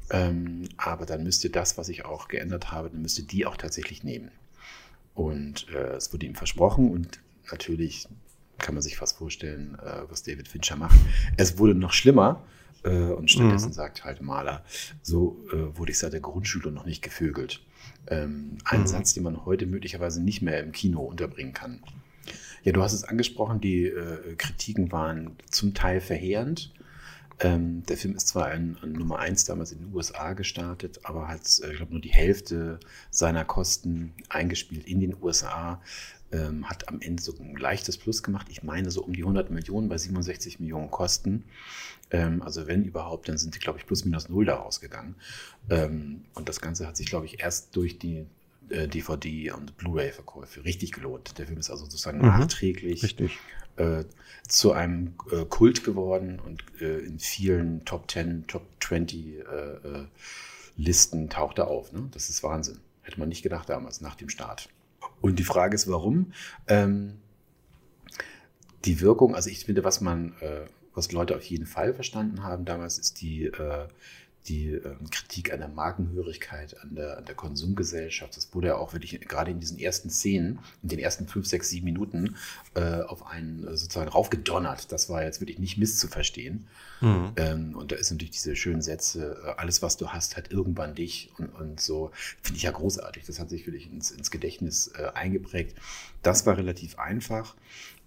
ähm, 0.10 0.70
aber 0.78 1.06
dann 1.06 1.24
müsst 1.24 1.44
ihr 1.44 1.52
das, 1.52 1.78
was 1.78 1.90
ich 1.90 2.06
auch 2.06 2.28
geändert 2.28 2.72
habe, 2.72 2.90
dann 2.90 3.02
müsst 3.02 3.20
ihr 3.20 3.26
die 3.26 3.46
auch 3.46 3.58
tatsächlich 3.58 4.04
nehmen. 4.04 4.32
Und 5.14 5.68
äh, 5.70 5.96
es 5.96 6.14
wurde 6.14 6.26
ihm 6.26 6.36
versprochen 6.36 6.92
und 6.92 7.20
natürlich 7.50 8.08
kann 8.58 8.76
man 8.76 8.82
sich 8.82 8.98
fast 8.98 9.18
vorstellen, 9.18 9.78
äh, 9.80 10.10
was 10.10 10.24
David 10.24 10.48
Fincher 10.48 10.76
macht. 10.76 10.98
Es 11.38 11.58
wurde 11.58 11.76
noch 11.76 11.94
schlimmer, 11.94 12.46
äh, 12.86 13.12
und 13.12 13.30
stattdessen 13.30 13.70
mhm. 13.70 13.74
sagt 13.74 14.06
halt 14.06 14.22
Maler, 14.22 14.64
so 15.02 15.44
äh, 15.52 15.78
wurde 15.78 15.92
ich 15.92 15.98
seit 15.98 16.14
der 16.14 16.22
Grundschule 16.22 16.72
noch 16.72 16.86
nicht 16.86 17.02
gevögelt. 17.02 17.62
Ähm, 18.08 18.58
ein 18.64 18.82
mhm. 18.82 18.88
Satz, 18.88 19.14
den 19.14 19.24
man 19.24 19.46
heute 19.46 19.66
möglicherweise 19.66 20.22
nicht 20.24 20.42
mehr 20.42 20.62
im 20.62 20.72
Kino 20.72 21.02
unterbringen 21.02 21.54
kann. 21.54 21.82
Ja, 22.64 22.72
du 22.72 22.82
hast 22.82 22.94
es 22.94 23.04
angesprochen, 23.04 23.62
die 23.62 23.86
äh, 23.86 24.36
Kritiken 24.38 24.92
waren 24.92 25.36
zum 25.50 25.74
Teil 25.74 26.02
verheerend. 26.02 26.72
Ähm, 27.40 27.84
der 27.86 27.98
Film 27.98 28.16
ist 28.16 28.30
zwar 28.30 28.48
an, 28.48 28.78
an, 28.82 28.94
Nummer 28.94 29.20
1 29.20 29.44
damals 29.46 29.72
in 29.74 29.80
den 29.80 29.94
USA 29.94 30.34
gestartet, 30.34 31.02
aber 31.04 31.28
hat, 31.28 31.42
äh, 31.64 31.72
ich 31.72 31.78
glaube, 31.78 31.92
nur 31.92 32.02
die 32.02 32.14
Hälfte 32.14 32.80
seiner 33.12 33.44
Kosten 33.44 34.14
eingespielt 34.30 34.88
in 34.88 35.02
den 35.02 35.16
USA 35.22 35.82
ähm, 36.32 36.70
hat 36.70 36.88
am 36.90 37.02
Ende 37.02 37.22
so 37.22 37.34
ein 37.40 37.56
leichtes 37.56 37.98
Plus 37.98 38.24
gemacht. 38.24 38.48
Ich 38.50 38.64
meine 38.64 38.92
so 38.92 39.04
um 39.04 39.14
die 39.14 39.22
100 39.22 39.52
Millionen 39.52 39.90
bei 39.90 39.98
67 39.98 40.60
Millionen 40.60 40.92
Kosten. 40.92 41.46
Ähm, 42.12 42.42
also 42.42 42.68
wenn 42.68 42.84
überhaupt, 42.84 43.30
dann 43.30 43.38
sind 43.38 43.56
die, 43.56 43.60
glaube 43.60 43.80
ich, 43.80 43.86
plus 43.86 44.06
minus 44.06 44.30
null 44.30 44.46
da 44.46 44.56
rausgegangen. 44.56 45.16
Ähm, 45.70 46.26
und 46.34 46.50
das 46.50 46.62
Ganze 46.62 46.88
hat 46.88 46.98
sich, 46.98 47.08
glaube 47.08 47.26
ich, 47.26 47.40
erst 47.40 47.76
durch 47.76 48.00
die 48.00 48.26
äh, 48.70 48.88
DVD- 48.88 49.52
und 49.52 49.78
Blu-ray-Verkäufe 49.78 50.64
richtig 50.66 50.92
gelohnt. 50.92 51.38
Der 51.38 51.46
Film 51.46 51.60
ist 51.60 51.70
also 51.70 51.86
sozusagen 51.86 52.20
mhm, 52.20 52.26
nachträglich 52.26 53.16
äh, 53.78 54.04
zu 54.48 54.72
einem 54.72 55.14
äh, 55.32 55.46
Kult 55.46 55.84
geworden 55.84 56.40
und 56.40 56.64
äh, 56.82 57.00
in 57.00 57.20
vielen 57.20 57.86
Top 57.86 58.10
10, 58.10 58.48
Top 58.48 58.66
20 58.80 59.26
äh, 59.26 59.42
äh, 59.42 60.06
Listen 60.78 61.30
taucht 61.30 61.58
er 61.58 61.68
auf. 61.68 61.92
Ne? 61.94 62.08
Das 62.12 62.30
ist 62.30 62.44
Wahnsinn. 62.44 62.80
Hätte 63.02 63.20
man 63.20 63.30
nicht 63.30 63.44
gedacht 63.44 63.70
damals, 63.70 64.02
nach 64.02 64.16
dem 64.16 64.30
Start. 64.30 64.70
Und 65.22 65.40
die 65.40 65.44
Frage 65.44 65.76
ist, 65.76 65.88
warum? 65.90 66.34
Ähm, 66.68 67.18
die 68.86 69.02
Wirkung, 69.02 69.36
also 69.36 69.50
ich 69.50 69.66
finde, 69.66 69.84
was 69.84 70.02
man, 70.02 70.34
äh, 70.42 70.66
was 70.94 71.12
Leute 71.12 71.36
auf 71.36 71.44
jeden 71.44 71.66
Fall 71.66 71.94
verstanden 71.94 72.44
haben 72.44 72.66
damals, 72.66 72.98
ist 73.00 73.22
die, 73.22 73.46
äh, 73.46 73.88
die 74.48 74.70
äh, 74.70 74.96
Kritik 75.12 75.52
an 75.52 75.60
der 75.60 75.70
Markenhörigkeit, 75.70 76.80
an 76.82 76.96
der, 76.96 77.18
an 77.18 77.26
der 77.26 77.36
Konsumgesellschaft. 77.36 78.38
Das 78.38 78.54
wurde 78.54 78.68
ja 78.68 78.78
auch 78.78 78.94
wirklich 78.94 79.20
gerade 79.22 79.52
in 79.52 79.60
diesen 79.60 79.80
ersten 79.80 80.10
Szenen, 80.10 80.60
in 80.84 80.90
den 80.90 81.00
ersten 81.00 81.28
fünf, 81.28 81.48
sechs, 81.48 81.70
sieben 81.70 81.86
Minuten 81.86 82.36
äh, 82.76 83.02
auf 83.02 83.26
einen 83.26 83.68
äh, 83.68 83.76
sozusagen 83.78 84.10
raufgedonnert. 84.10 84.92
Das 84.92 85.10
war 85.10 85.24
jetzt 85.24 85.42
wirklich 85.42 85.60
nicht 85.60 85.78
misszuverstehen. 85.78 86.68
Mhm. 87.02 87.32
Ähm, 87.36 87.76
und 87.76 87.92
da 87.92 87.96
ist 87.96 88.12
natürlich 88.12 88.32
diese 88.32 88.56
schönen 88.56 88.82
Sätze, 88.82 89.42
äh, 89.44 89.60
alles, 89.60 89.82
was 89.82 89.98
du 89.98 90.10
hast, 90.10 90.38
hat 90.38 90.52
irgendwann 90.52 90.96
dich 90.96 91.32
und, 91.38 91.50
und 91.50 91.80
so. 91.80 92.12
Finde 92.42 92.58
ich 92.58 92.64
ja 92.64 92.72
großartig. 92.72 93.26
Das 93.26 93.40
hat 93.40 93.50
sich 93.50 93.66
wirklich 93.66 93.92
ins, 93.92 94.12
ins 94.12 94.32
Gedächtnis 94.32 94.92
äh, 94.98 95.12
eingeprägt. 95.14 95.78
Das 96.22 96.46
war 96.46 96.58
relativ 96.58 97.00
einfach. 97.00 97.56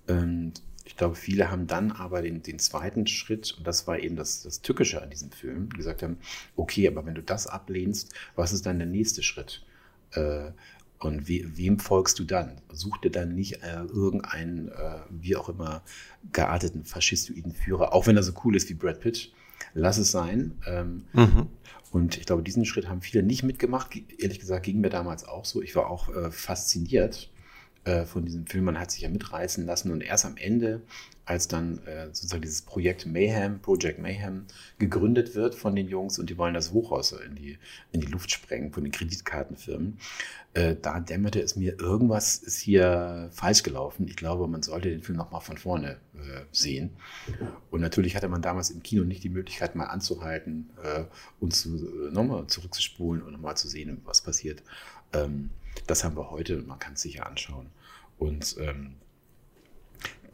Und 0.07 0.63
ich 0.89 0.97
glaube, 0.97 1.17
viele 1.17 1.51
haben 1.51 1.67
dann 1.67 1.93
aber 1.93 2.23
den, 2.23 2.43
den 2.43 2.59
zweiten 2.59 3.07
Schritt, 3.07 3.55
und 3.59 3.67
das 3.67 3.87
war 3.87 3.99
eben 3.99 4.17
das, 4.17 4.43
das 4.43 4.63
Tückische 4.63 5.03
an 5.03 5.11
diesem 5.11 5.31
Film, 5.31 5.69
gesagt 5.69 6.03
haben, 6.03 6.17
okay, 6.57 6.89
aber 6.89 7.05
wenn 7.05 7.15
du 7.15 7.23
das 7.23 7.47
ablehnst, 7.47 8.15
was 8.37 8.55
ist 8.55 8.65
dann 8.65 8.79
der 8.79 8.89
nächste 8.89 9.23
Schritt? 9.23 9.67
Äh, 10.13 10.51
und 10.99 11.29
we, 11.29 11.45
wem 11.45 11.79
folgst 11.79 12.19
du 12.19 12.25
dann? 12.25 12.63
Such 12.73 12.97
dir 13.03 13.11
dann 13.11 13.35
nicht 13.35 13.63
äh, 13.63 13.83
irgendeinen, 13.83 14.69
äh, 14.69 15.01
wie 15.11 15.37
auch 15.37 15.51
immer, 15.51 15.83
gearteten 16.33 16.85
faschistoiden 16.85 17.53
Führer, 17.53 17.93
auch 17.93 18.07
wenn 18.07 18.17
er 18.17 18.23
so 18.23 18.33
cool 18.45 18.57
ist 18.57 18.71
wie 18.71 18.75
Brad 18.75 19.01
Pitt, 19.01 19.31
lass 19.75 19.99
es 19.99 20.11
sein. 20.11 20.57
Ähm, 20.67 21.05
mhm. 21.13 21.49
Und 21.91 22.17
ich 22.17 22.25
glaube, 22.25 22.43
diesen 22.43 22.65
Schritt 22.65 22.89
haben 22.89 23.03
viele 23.03 23.23
nicht 23.23 23.43
mitgemacht. 23.43 23.91
Ehrlich 24.17 24.41
gesagt 24.41 24.65
ging 24.65 24.81
mir 24.81 24.89
damals 24.89 25.29
auch 25.29 25.45
so. 25.45 25.61
Ich 25.61 25.77
war 25.77 25.91
auch 25.91 26.09
äh, 26.09 26.31
fasziniert 26.31 27.31
äh, 27.89 28.05
von 28.05 28.25
diesem 28.25 28.47
Film. 28.47 28.65
Man 28.65 28.79
hat 28.79 28.91
sich 28.91 29.01
ja 29.01 29.09
mitreißen 29.09 29.65
lassen 29.65 29.91
und 29.91 30.03
erst 30.03 30.27
am 30.27 30.37
Ende, 30.37 30.83
als 31.25 31.49
dann 31.49 31.79
äh, 31.87 32.07
sozusagen 32.07 32.43
dieses 32.43 32.63
Projekt 32.63 33.07
Mayhem, 33.07 33.61
Project 33.61 33.99
Mayhem, 33.99 34.45
gegründet 34.79 35.35
wird 35.35 35.55
von 35.55 35.75
den 35.75 35.89
Jungs 35.89 36.19
und 36.19 36.29
die 36.29 36.37
wollen 36.37 36.55
das 36.55 36.73
Hochhaus 36.73 37.13
in 37.13 37.35
die, 37.35 37.59
in 37.93 38.01
die 38.01 38.07
Luft 38.07 38.31
sprengen 38.31 38.73
von 38.73 38.85
den 38.85 38.93
Kreditkartenfirmen, 38.93 39.99
äh, 40.55 40.77
da 40.81 41.01
dämmerte 41.01 41.41
es 41.41 41.57
mir, 41.57 41.79
irgendwas 41.79 42.37
ist 42.37 42.59
hier 42.59 43.29
falsch 43.33 43.63
gelaufen. 43.63 44.07
Ich 44.09 44.17
glaube, 44.17 44.49
man 44.49 44.63
sollte 44.63 44.91
den 44.91 45.03
Film 45.03 45.17
nochmal 45.17 45.41
von 45.41 45.57
vorne 45.57 45.99
äh, 46.15 46.43
sehen. 46.53 46.91
Und 47.71 47.81
natürlich 47.81 48.17
hatte 48.17 48.29
man 48.29 48.43
damals 48.43 48.71
im 48.71 48.83
Kino 48.83 49.05
nicht 49.05 49.23
die 49.23 49.29
Möglichkeit, 49.29 49.77
mal 49.77 49.87
anzuhalten 49.87 50.71
äh, 50.83 51.05
und 51.41 51.55
zu, 51.55 51.77
äh, 51.77 52.11
nochmal 52.11 52.47
zurückzuspulen 52.49 53.23
und 53.23 53.33
nochmal 53.33 53.57
zu 53.57 53.69
sehen, 53.69 54.01
was 54.05 54.21
passiert. 54.21 54.63
Ähm, 55.13 55.51
das 55.87 56.03
haben 56.03 56.17
wir 56.17 56.31
heute, 56.31 56.57
man 56.63 56.79
kann 56.79 56.95
es 56.95 57.03
sicher 57.03 57.27
anschauen. 57.27 57.67
Und 58.19 58.57
ähm, 58.61 58.97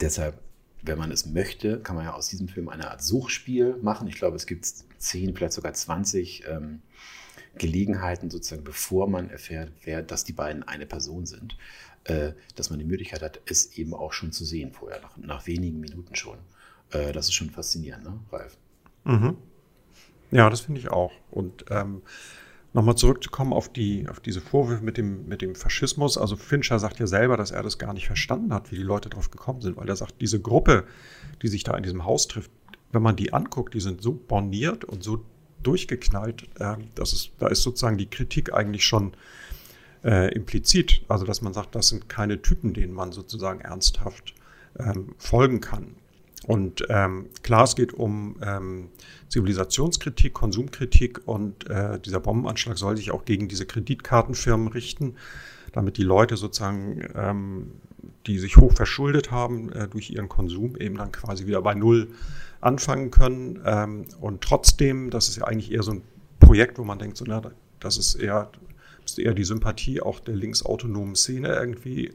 deshalb, 0.01 0.41
wenn 0.83 0.99
man 0.99 1.11
es 1.11 1.27
möchte, 1.27 1.81
kann 1.81 1.97
man 1.97 2.05
ja 2.05 2.15
aus 2.15 2.29
diesem 2.29 2.49
Film 2.49 2.69
eine 2.69 2.91
Art 2.91 3.03
Suchspiel 3.03 3.77
machen. 3.83 4.09
Ich 4.09 4.17
glaube, 4.17 4.37
es 4.37 4.47
gibt 4.47 4.67
zehn, 4.99 5.35
vielleicht 5.35 5.53
sogar 5.53 5.73
20 5.73 6.45
ähm, 6.49 6.83
Gelegenheiten, 7.57 8.31
sozusagen, 8.31 8.65
bevor 8.65 9.09
man 9.09 9.31
erfährt, 9.31 9.73
wer, 9.85 10.03
dass 10.03 10.25
die 10.25 10.33
beiden 10.33 10.63
eine 10.63 10.87
Person 10.87 11.27
sind, 11.27 11.57
äh, 12.05 12.33
dass 12.57 12.71
man 12.71 12.79
die 12.79 12.85
Möglichkeit 12.85 13.23
hat, 13.23 13.41
es 13.47 13.77
eben 13.79 13.95
auch 13.95 14.13
schon 14.13 14.33
zu 14.33 14.45
sehen 14.45 14.73
vorher, 14.73 15.01
nach, 15.01 15.17
nach 15.17 15.47
wenigen 15.47 15.81
Minuten 15.81 16.17
schon. 16.17 16.39
Äh, 16.91 17.13
das 17.13 17.27
ist 17.27 17.35
schon 17.35 17.51
faszinierend, 17.51 18.05
ne, 18.05 18.19
Ralf? 18.31 18.57
Mhm. 19.05 19.37
Ja, 20.31 20.51
das 20.51 20.63
finde 20.63 20.81
ich 20.81 20.89
auch. 20.89 21.13
Und 21.31 21.67
ähm, 21.71 22.03
Nochmal 22.75 22.97
zurückzukommen 22.97 23.53
auf, 23.53 23.73
die, 23.73 24.09
auf 24.09 24.19
diese 24.19 24.41
Vorwürfe 24.41 24.83
mit 24.83 24.99
dem, 24.99 25.29
mit 25.29 25.43
dem 25.43 25.55
Faschismus. 25.55 26.19
Also 26.19 26.35
Fincher 26.35 26.81
sagt 26.81 26.99
ja 26.99 27.07
selber, 27.07 27.37
dass 27.37 27.53
er 27.53 27.63
das 27.63 27.79
gar 27.79 27.95
nicht 27.95 28.07
verstanden 28.09 28.53
hat, 28.53 28.73
wie 28.73 28.77
die 28.77 28.83
Leute 28.83 29.09
drauf 29.09 29.31
gekommen 29.31 29.61
sind, 29.61 29.77
weil 29.77 29.89
er 29.89 29.95
sagt, 29.95 30.21
diese 30.21 30.41
Gruppe, 30.41 30.85
die 31.41 31.47
sich 31.47 31.63
da 31.63 31.77
in 31.77 31.85
diesem 31.85 32.05
Haus 32.05 32.27
trifft, 32.27 32.51
wenn 32.91 33.03
man 33.03 33.15
die 33.15 33.33
anguckt, 33.33 33.75
die 33.75 33.81
sind 33.81 34.03
so 34.03 34.13
borniert 34.13 34.85
und 34.85 35.05
so 35.05 35.25
durchgeknallt, 35.63 36.49
äh, 36.59 36.75
dass 36.97 37.13
es, 37.13 37.31
da 37.39 37.47
ist 37.47 37.63
sozusagen 37.63 37.97
die 37.97 38.11
Kritik 38.11 38.53
eigentlich 38.53 38.85
schon 38.85 39.13
äh, 40.03 40.35
implizit. 40.35 41.03
Also 41.07 41.25
dass 41.25 41.43
man 41.43 41.55
sagt, 41.55 41.77
das 41.77 41.89
sind 41.89 42.09
keine 42.09 42.43
Typen, 42.43 42.75
denen 42.75 42.93
man 42.93 43.13
sozusagen 43.13 43.61
ernsthaft 43.61 44.35
ähm, 44.81 45.15
folgen 45.17 45.61
kann. 45.61 45.95
Und 46.47 46.85
ähm, 46.91 47.27
klar, 47.43 47.65
es 47.65 47.75
geht 47.75 47.95
um 47.95 48.37
ähm, 48.43 48.89
Zivilisationskritik, 49.29 50.35
Konsumkritik 50.35 51.23
und 51.27 51.69
äh, 51.71 51.99
dieser 51.99 52.21
Bombenanschlag 52.21 52.77
soll 52.77 52.97
sich 52.97 53.11
auch 53.11 53.25
gegen 53.25 53.49
diese 53.49 53.67
Kreditkartenfirmen 53.67 54.69
richten, 54.69 55.17
damit 55.73 55.97
die 55.97 56.03
Leute 56.03 56.37
sozusagen, 56.37 57.03
ähm, 57.15 57.73
die 58.27 58.39
sich 58.39 58.57
hoch 58.59 58.73
verschuldet 58.73 59.31
haben 59.31 59.73
äh, 59.73 59.89
durch 59.89 60.11
ihren 60.11 60.29
Konsum, 60.29 60.77
eben 60.77 60.97
dann 60.97 61.13
quasi 61.13 61.47
wieder 61.47 61.63
bei 61.63 61.75
Null 61.75 62.09
anfangen 62.61 63.11
können. 63.11 63.61
Ähm, 63.65 64.05
und 64.21 64.43
trotzdem, 64.43 65.11
das 65.11 65.29
ist 65.29 65.37
ja 65.37 65.45
eigentlich 65.45 65.73
eher 65.73 65.83
so 65.83 65.93
ein 65.93 66.03
Projekt, 66.41 66.79
wo 66.79 66.85
man 66.85 66.99
denkt, 66.99 67.17
so, 67.17 67.25
na, 67.27 67.41
das 67.81 67.97
ist 67.97 68.17
eher, 68.17 68.51
ist 69.05 69.19
eher 69.19 69.35
die 69.35 69.45
Sympathie 69.45 70.01
auch 70.01 70.21
der 70.21 70.37
linksautonomen 70.37 71.17
Szene 71.17 71.49
irgendwie 71.49 72.13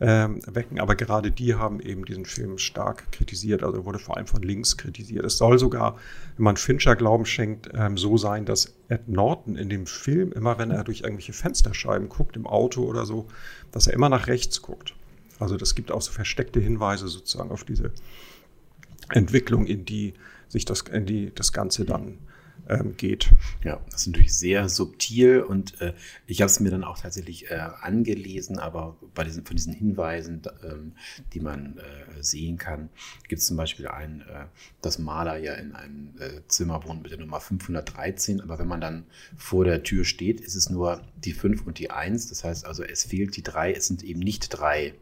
ähm, 0.00 0.40
wecken. 0.46 0.80
Aber 0.80 0.96
gerade 0.96 1.30
die 1.30 1.54
haben 1.54 1.80
eben 1.80 2.04
diesen 2.04 2.24
Film 2.24 2.58
stark 2.58 3.12
kritisiert. 3.12 3.62
Also 3.62 3.84
wurde 3.84 3.98
vor 3.98 4.16
allem 4.16 4.26
von 4.26 4.42
links 4.42 4.76
kritisiert. 4.76 5.24
Es 5.24 5.36
soll 5.36 5.58
sogar, 5.58 5.96
wenn 6.36 6.44
man 6.44 6.56
Fincher 6.56 6.96
Glauben 6.96 7.26
schenkt, 7.26 7.70
ähm, 7.74 7.98
so 7.98 8.16
sein, 8.16 8.46
dass 8.46 8.74
Ed 8.88 9.08
Norton 9.08 9.56
in 9.56 9.68
dem 9.68 9.86
Film, 9.86 10.32
immer 10.32 10.58
wenn 10.58 10.70
er 10.70 10.84
durch 10.84 11.02
irgendwelche 11.02 11.34
Fensterscheiben 11.34 12.08
guckt, 12.08 12.36
im 12.36 12.46
Auto 12.46 12.84
oder 12.84 13.04
so, 13.04 13.28
dass 13.72 13.86
er 13.86 13.92
immer 13.92 14.08
nach 14.08 14.26
rechts 14.26 14.62
guckt. 14.62 14.94
Also 15.38 15.56
das 15.56 15.74
gibt 15.74 15.90
auch 15.90 16.02
so 16.02 16.12
versteckte 16.12 16.60
Hinweise 16.60 17.08
sozusagen 17.08 17.50
auf 17.50 17.64
diese 17.64 17.92
Entwicklung, 19.10 19.66
in 19.66 19.84
die 19.84 20.14
sich 20.48 20.64
das, 20.64 20.82
in 20.82 21.06
die 21.06 21.32
das 21.34 21.52
Ganze 21.52 21.84
dann 21.84 22.18
ähm, 22.70 22.96
geht. 22.96 23.30
Ja, 23.64 23.80
das 23.90 24.02
ist 24.02 24.06
natürlich 24.06 24.34
sehr 24.34 24.68
subtil 24.68 25.40
und 25.40 25.80
äh, 25.80 25.92
ich 26.26 26.40
habe 26.40 26.46
es 26.46 26.60
mir 26.60 26.70
dann 26.70 26.84
auch 26.84 26.98
tatsächlich 26.98 27.50
äh, 27.50 27.54
angelesen, 27.80 28.58
aber 28.58 28.96
bei 29.14 29.24
diesen, 29.24 29.44
von 29.44 29.56
diesen 29.56 29.72
Hinweisen, 29.72 30.42
ähm, 30.62 30.92
die 31.32 31.40
man 31.40 31.78
äh, 31.78 32.22
sehen 32.22 32.58
kann, 32.58 32.88
gibt 33.28 33.40
es 33.40 33.48
zum 33.48 33.56
Beispiel 33.56 33.88
einen, 33.88 34.20
äh, 34.20 34.46
dass 34.80 34.98
Maler 34.98 35.36
ja 35.36 35.54
in 35.54 35.74
einem 35.74 36.14
äh, 36.18 36.40
Zimmer 36.46 36.84
wohnt 36.84 37.02
mit 37.02 37.10
der 37.10 37.18
Nummer 37.18 37.40
513, 37.40 38.40
aber 38.40 38.58
wenn 38.58 38.68
man 38.68 38.80
dann 38.80 39.04
vor 39.36 39.64
der 39.64 39.82
Tür 39.82 40.04
steht, 40.04 40.40
ist 40.40 40.54
es 40.54 40.70
nur 40.70 41.02
die 41.16 41.32
5 41.32 41.66
und 41.66 41.78
die 41.78 41.90
1, 41.90 42.28
das 42.28 42.44
heißt 42.44 42.66
also, 42.66 42.84
es 42.84 43.04
fehlt 43.04 43.36
die 43.36 43.42
3, 43.42 43.72
es 43.72 43.86
sind 43.86 44.04
eben 44.04 44.20
nicht 44.20 44.48
drei 44.50 44.94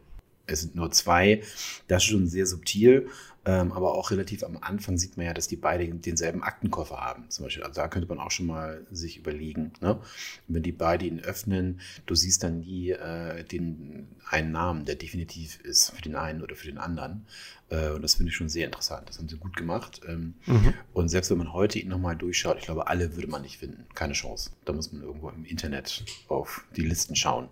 es 0.49 0.61
sind 0.61 0.75
nur 0.75 0.91
zwei. 0.91 1.41
Das 1.87 2.03
ist 2.03 2.09
schon 2.09 2.27
sehr 2.27 2.45
subtil. 2.45 3.09
Ähm, 3.45 3.71
aber 3.71 3.95
auch 3.95 4.11
relativ 4.11 4.43
am 4.43 4.57
Anfang 4.61 4.97
sieht 4.97 5.15
man 5.15 5.25
ja, 5.25 5.33
dass 5.33 5.47
die 5.47 5.55
beide 5.55 5.87
denselben 5.87 6.43
Aktenkoffer 6.43 6.97
haben. 6.97 7.29
Zum 7.29 7.45
Beispiel, 7.45 7.63
also 7.63 7.81
da 7.81 7.87
könnte 7.87 8.07
man 8.07 8.19
auch 8.19 8.31
schon 8.31 8.47
mal 8.47 8.85
sich 8.91 9.17
überlegen, 9.17 9.71
ne? 9.79 9.99
wenn 10.47 10.61
die 10.61 10.73
beide 10.73 11.05
ihn 11.05 11.21
öffnen, 11.21 11.79
du 12.05 12.15
siehst 12.15 12.43
dann 12.43 12.59
nie 12.59 12.91
äh, 12.91 13.43
den 13.45 14.07
einen 14.29 14.51
Namen, 14.51 14.85
der 14.85 14.95
definitiv 14.95 15.61
ist 15.61 15.91
für 15.91 16.01
den 16.01 16.15
einen 16.15 16.41
oder 16.41 16.55
für 16.55 16.67
den 16.67 16.77
anderen. 16.77 17.25
Äh, 17.69 17.91
und 17.91 18.01
das 18.01 18.15
finde 18.15 18.29
ich 18.29 18.35
schon 18.35 18.49
sehr 18.49 18.65
interessant. 18.65 19.07
Das 19.07 19.19
haben 19.19 19.29
sie 19.29 19.37
gut 19.37 19.55
gemacht. 19.55 20.01
Ähm, 20.05 20.35
mhm. 20.45 20.73
Und 20.93 21.07
selbst 21.07 21.31
wenn 21.31 21.37
man 21.37 21.53
heute 21.53 21.79
ihn 21.79 21.87
nochmal 21.87 22.17
durchschaut, 22.17 22.57
ich 22.59 22.65
glaube, 22.65 22.87
alle 22.87 23.15
würde 23.15 23.29
man 23.29 23.41
nicht 23.41 23.57
finden. 23.57 23.85
Keine 23.95 24.13
Chance. 24.13 24.51
Da 24.65 24.73
muss 24.73 24.91
man 24.91 25.01
irgendwo 25.01 25.29
im 25.29 25.45
Internet 25.45 26.03
auf 26.27 26.65
die 26.75 26.83
Listen 26.83 27.15
schauen. 27.15 27.47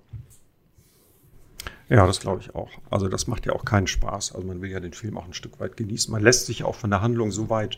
Ja, 1.89 2.05
das 2.05 2.19
glaube 2.19 2.41
ich 2.41 2.53
auch. 2.53 2.69
Also 2.89 3.07
das 3.07 3.27
macht 3.27 3.45
ja 3.45 3.53
auch 3.53 3.63
keinen 3.63 3.87
Spaß. 3.87 4.35
Also 4.35 4.45
man 4.45 4.61
will 4.61 4.69
ja 4.69 4.79
den 4.79 4.93
Film 4.93 5.17
auch 5.17 5.25
ein 5.25 5.33
Stück 5.33 5.59
weit 5.59 5.77
genießen. 5.77 6.11
Man 6.11 6.21
lässt 6.21 6.45
sich 6.45 6.63
auch 6.63 6.75
von 6.75 6.89
der 6.89 7.01
Handlung 7.01 7.31
so 7.31 7.49
weit 7.49 7.77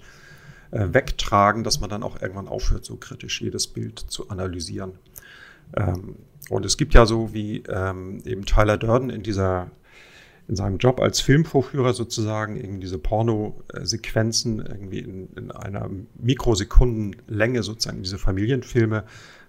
äh, 0.72 0.88
wegtragen, 0.92 1.64
dass 1.64 1.80
man 1.80 1.90
dann 1.90 2.04
auch 2.04 2.22
irgendwann 2.22 2.48
aufhört, 2.48 2.86
so 2.86 2.96
kritisch 2.96 3.42
jedes 3.42 3.68
Bild 3.68 4.00
zu 4.00 4.30
analysieren. 4.30 4.94
Ähm, 5.76 6.16
und 6.50 6.66
es 6.66 6.78
gibt 6.78 6.96
ja 6.96 7.06
so 7.06 7.34
wie 7.34 7.64
ähm, 7.70 8.22
eben 8.26 8.46
Tyler 8.46 8.78
Durden 8.78 9.10
in 9.10 9.22
dieser 9.22 9.70
in 10.48 10.56
seinem 10.56 10.78
Job 10.80 11.00
als 11.00 11.22
Filmvorführer 11.22 11.94
sozusagen 11.94 12.58
irgendwie 12.58 12.80
diese 12.80 12.98
Porno-Sequenzen 12.98 14.58
irgendwie 14.58 14.98
in, 14.98 15.30
in 15.36 15.52
einer 15.52 15.88
Mikrosekundenlänge 16.18 17.62
sozusagen 17.62 18.02
diese 18.02 18.18
Familienfilme 18.18 19.04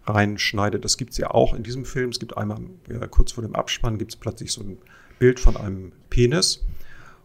reinschneidet. 0.06 0.84
Das 0.84 0.96
gibt 0.96 1.12
es 1.12 1.18
ja 1.18 1.30
auch 1.30 1.54
in 1.54 1.62
diesem 1.62 1.84
Film. 1.84 2.10
Es 2.10 2.18
gibt 2.18 2.36
einmal, 2.36 2.58
ja, 2.88 3.06
kurz 3.06 3.30
vor 3.32 3.42
dem 3.42 3.54
Abspann, 3.54 3.98
gibt 3.98 4.10
es 4.12 4.16
plötzlich 4.16 4.50
so 4.52 4.62
ein 4.62 4.78
Bild 5.18 5.40
von 5.40 5.56
einem 5.56 5.92
Penis. 6.08 6.64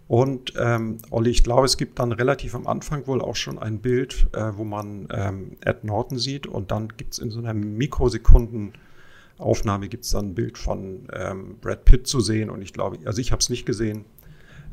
Und 0.08 0.54
ähm, 0.58 1.00
Olli, 1.10 1.32
ich 1.32 1.44
glaube, 1.44 1.66
es 1.66 1.78
gibt 1.78 1.98
dann 1.98 2.12
relativ 2.12 2.54
am 2.54 2.68
Anfang 2.68 3.08
wohl 3.08 3.22
auch 3.22 3.36
schon 3.36 3.58
ein 3.58 3.80
Bild, 3.80 4.28
äh, 4.34 4.52
wo 4.56 4.64
man 4.64 5.08
ähm, 5.12 5.58
Ed 5.62 5.84
Norton 5.84 6.20
sieht. 6.20 6.46
Und 6.46 6.70
dann 6.70 6.90
gibt 6.90 7.14
es 7.14 7.20
in 7.20 7.32
so 7.32 7.40
einer 7.40 7.56
Mikrosekunden-Aufnahme 7.56 9.88
gibt 9.88 10.06
es 10.06 10.12
dann 10.12 10.28
ein 10.28 10.36
Bild 10.36 10.60
von 10.60 11.08
ähm, 11.12 11.58
Brad 11.60 11.86
Pitt 11.86 12.06
zu 12.06 12.20
sehen. 12.20 12.52
Und 12.52 12.62
ich 12.62 12.74
glaube, 12.74 13.00
also 13.06 13.20
ich 13.20 13.32
habe 13.32 13.40
es 13.40 13.50
nicht 13.50 13.66
gesehen. 13.66 14.06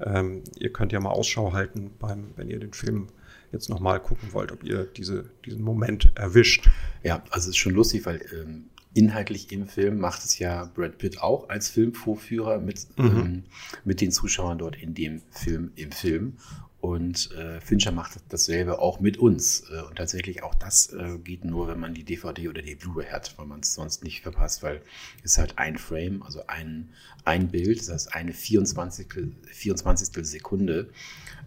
Ähm, 0.04 0.42
ihr 0.58 0.70
könnt 0.70 0.92
ja 0.92 1.00
mal 1.00 1.08
Ausschau 1.10 1.54
halten, 1.54 1.92
beim, 1.98 2.32
wenn 2.36 2.50
ihr 2.50 2.60
den 2.60 2.74
Film 2.74 3.06
jetzt 3.52 3.68
nochmal 3.68 4.00
gucken 4.00 4.32
wollt, 4.32 4.50
ob 4.50 4.64
ihr 4.64 4.84
diese, 4.84 5.30
diesen 5.44 5.62
Moment 5.62 6.12
erwischt. 6.14 6.68
Ja, 7.02 7.22
also 7.30 7.44
es 7.44 7.48
ist 7.48 7.58
schon 7.58 7.74
lustig, 7.74 8.06
weil 8.06 8.24
ähm, 8.32 8.70
inhaltlich 8.94 9.52
im 9.52 9.66
Film 9.66 9.98
macht 9.98 10.24
es 10.24 10.38
ja 10.38 10.64
Brad 10.74 10.98
Pitt 10.98 11.20
auch 11.20 11.48
als 11.48 11.68
Filmvorführer 11.68 12.58
mit, 12.58 12.86
mhm. 12.96 13.04
ähm, 13.06 13.44
mit 13.84 14.00
den 14.00 14.10
Zuschauern 14.10 14.58
dort 14.58 14.76
in 14.76 14.94
dem 14.94 15.22
Film 15.30 15.72
im 15.76 15.92
Film. 15.92 16.38
Und 16.82 17.30
äh, 17.30 17.60
Fincher 17.60 17.92
macht 17.92 18.18
dasselbe 18.30 18.80
auch 18.80 18.98
mit 18.98 19.16
uns. 19.16 19.70
Äh, 19.70 19.82
und 19.82 19.94
tatsächlich 19.94 20.42
auch 20.42 20.52
das 20.52 20.92
äh, 20.92 21.16
geht 21.22 21.44
nur, 21.44 21.68
wenn 21.68 21.78
man 21.78 21.94
die 21.94 22.02
DVD 22.02 22.48
oder 22.48 22.60
die 22.60 22.74
Blu-ray 22.74 23.06
hat, 23.06 23.38
weil 23.38 23.46
man 23.46 23.60
es 23.60 23.74
sonst 23.74 24.02
nicht 24.02 24.22
verpasst, 24.22 24.64
weil 24.64 24.82
es 25.22 25.38
halt 25.38 25.58
ein 25.58 25.78
Frame, 25.78 26.24
also 26.24 26.44
ein, 26.48 26.88
ein 27.24 27.52
Bild, 27.52 27.78
das 27.78 27.88
heißt 27.88 28.14
eine 28.16 28.32
24. 28.32 29.06
24. 29.44 30.26
Sekunde 30.26 30.90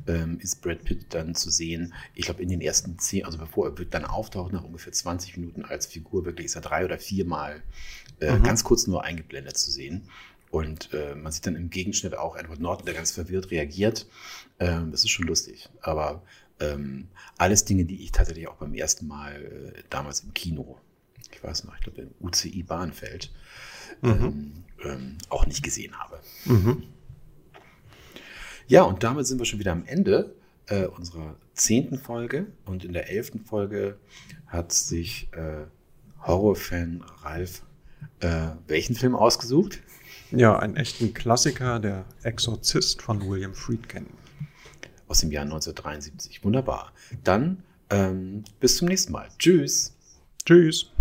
ähm, 0.08 0.40
ist 0.40 0.62
Brad 0.62 0.86
Pitt 0.86 1.14
dann 1.14 1.36
zu 1.36 1.50
sehen. 1.50 1.94
Ich 2.14 2.28
glaube, 2.28 2.42
in 2.42 2.48
den 2.48 2.62
ersten 2.62 2.98
zehn, 2.98 3.26
also 3.26 3.38
bevor 3.38 3.68
er 3.68 3.78
wird 3.78 3.94
dann 3.94 4.06
auftaucht, 4.06 4.54
nach 4.54 4.64
ungefähr 4.64 4.94
20 4.94 5.36
Minuten 5.36 5.66
als 5.66 5.86
Figur, 5.86 6.24
wirklich 6.24 6.46
ist 6.46 6.56
er 6.56 6.62
drei 6.62 6.86
oder 6.86 6.98
viermal 6.98 7.62
äh, 8.22 8.38
mhm. 8.38 8.44
ganz 8.44 8.64
kurz 8.64 8.88
nur 8.88 9.04
eingeblendet 9.04 9.58
zu 9.58 9.70
sehen. 9.70 10.10
Und 10.56 10.94
äh, 10.94 11.16
man 11.16 11.34
sieht 11.34 11.46
dann 11.48 11.58
im 11.58 11.70
Gegenschnitt 11.70 12.18
auch 12.18 12.38
Edward 12.38 12.62
Norton, 12.62 12.86
der 12.86 12.96
ganz 12.96 13.12
verwirrt 13.12 13.52
reagiert. 13.52 14.08
Ähm, 14.58 14.90
das 14.90 15.04
ist 15.04 15.10
schon 15.10 15.28
lustig. 15.28 15.68
Aber 15.82 16.24
ähm, 16.62 17.10
alles 17.38 17.66
Dinge, 17.66 17.84
die 17.84 18.02
ich 18.02 18.14
tatsächlich 18.14 18.48
auch 18.48 18.56
beim 18.56 18.74
ersten 18.74 19.06
Mal 19.06 19.74
äh, 19.76 19.84
damals 19.90 20.22
im 20.22 20.34
Kino, 20.34 20.80
ich 21.34 21.44
weiß 21.44 21.66
noch, 21.66 21.76
ich 21.76 21.82
glaube 21.82 22.04
im 22.04 22.12
UCI 22.22 22.64
Bahnfeld, 22.64 23.34
mhm. 24.02 24.10
ähm, 24.10 24.64
ähm 24.86 25.18
auch 25.28 25.46
nicht 25.46 25.62
gesehen 25.62 26.00
habe. 26.00 26.22
Mhm. 26.46 26.84
Ja, 28.68 28.84
und 28.84 29.04
damit 29.04 29.28
sind 29.28 29.40
wir 29.40 29.46
schon 29.46 29.60
wieder 29.60 29.74
am 29.74 29.84
Ende. 29.86 30.36
äh, 30.68 30.86
unserer 30.86 31.36
zehnten 31.54 32.00
Folge. 32.00 32.48
Und 32.64 32.86
in 32.86 32.94
der 32.94 33.10
elften 33.10 33.42
Folge 33.42 34.00
hat 34.48 34.72
sich 34.72 35.28
äh, 35.34 35.66
Horrorfan 36.26 37.04
Ralf 37.24 37.62
äh, 38.22 38.56
welchen 38.68 38.96
Film 38.96 39.16
ausgesucht? 39.16 39.82
Ja, 40.32 40.58
einen 40.58 40.76
echten 40.76 41.14
Klassiker, 41.14 41.80
der 41.80 42.06
Exorzist 42.24 43.02
von 43.02 43.28
William 43.30 43.54
Friedkin. 43.54 44.08
Aus 45.08 45.20
dem 45.20 45.32
Jahr 45.32 45.44
1973. 45.44 46.44
Wunderbar. 46.44 46.92
Dann 47.24 47.64
ähm, 47.90 48.44
bis 48.60 48.78
zum 48.78 48.88
nächsten 48.88 49.12
Mal. 49.12 49.30
Tschüss. 49.38 49.94
Tschüss. 50.46 50.92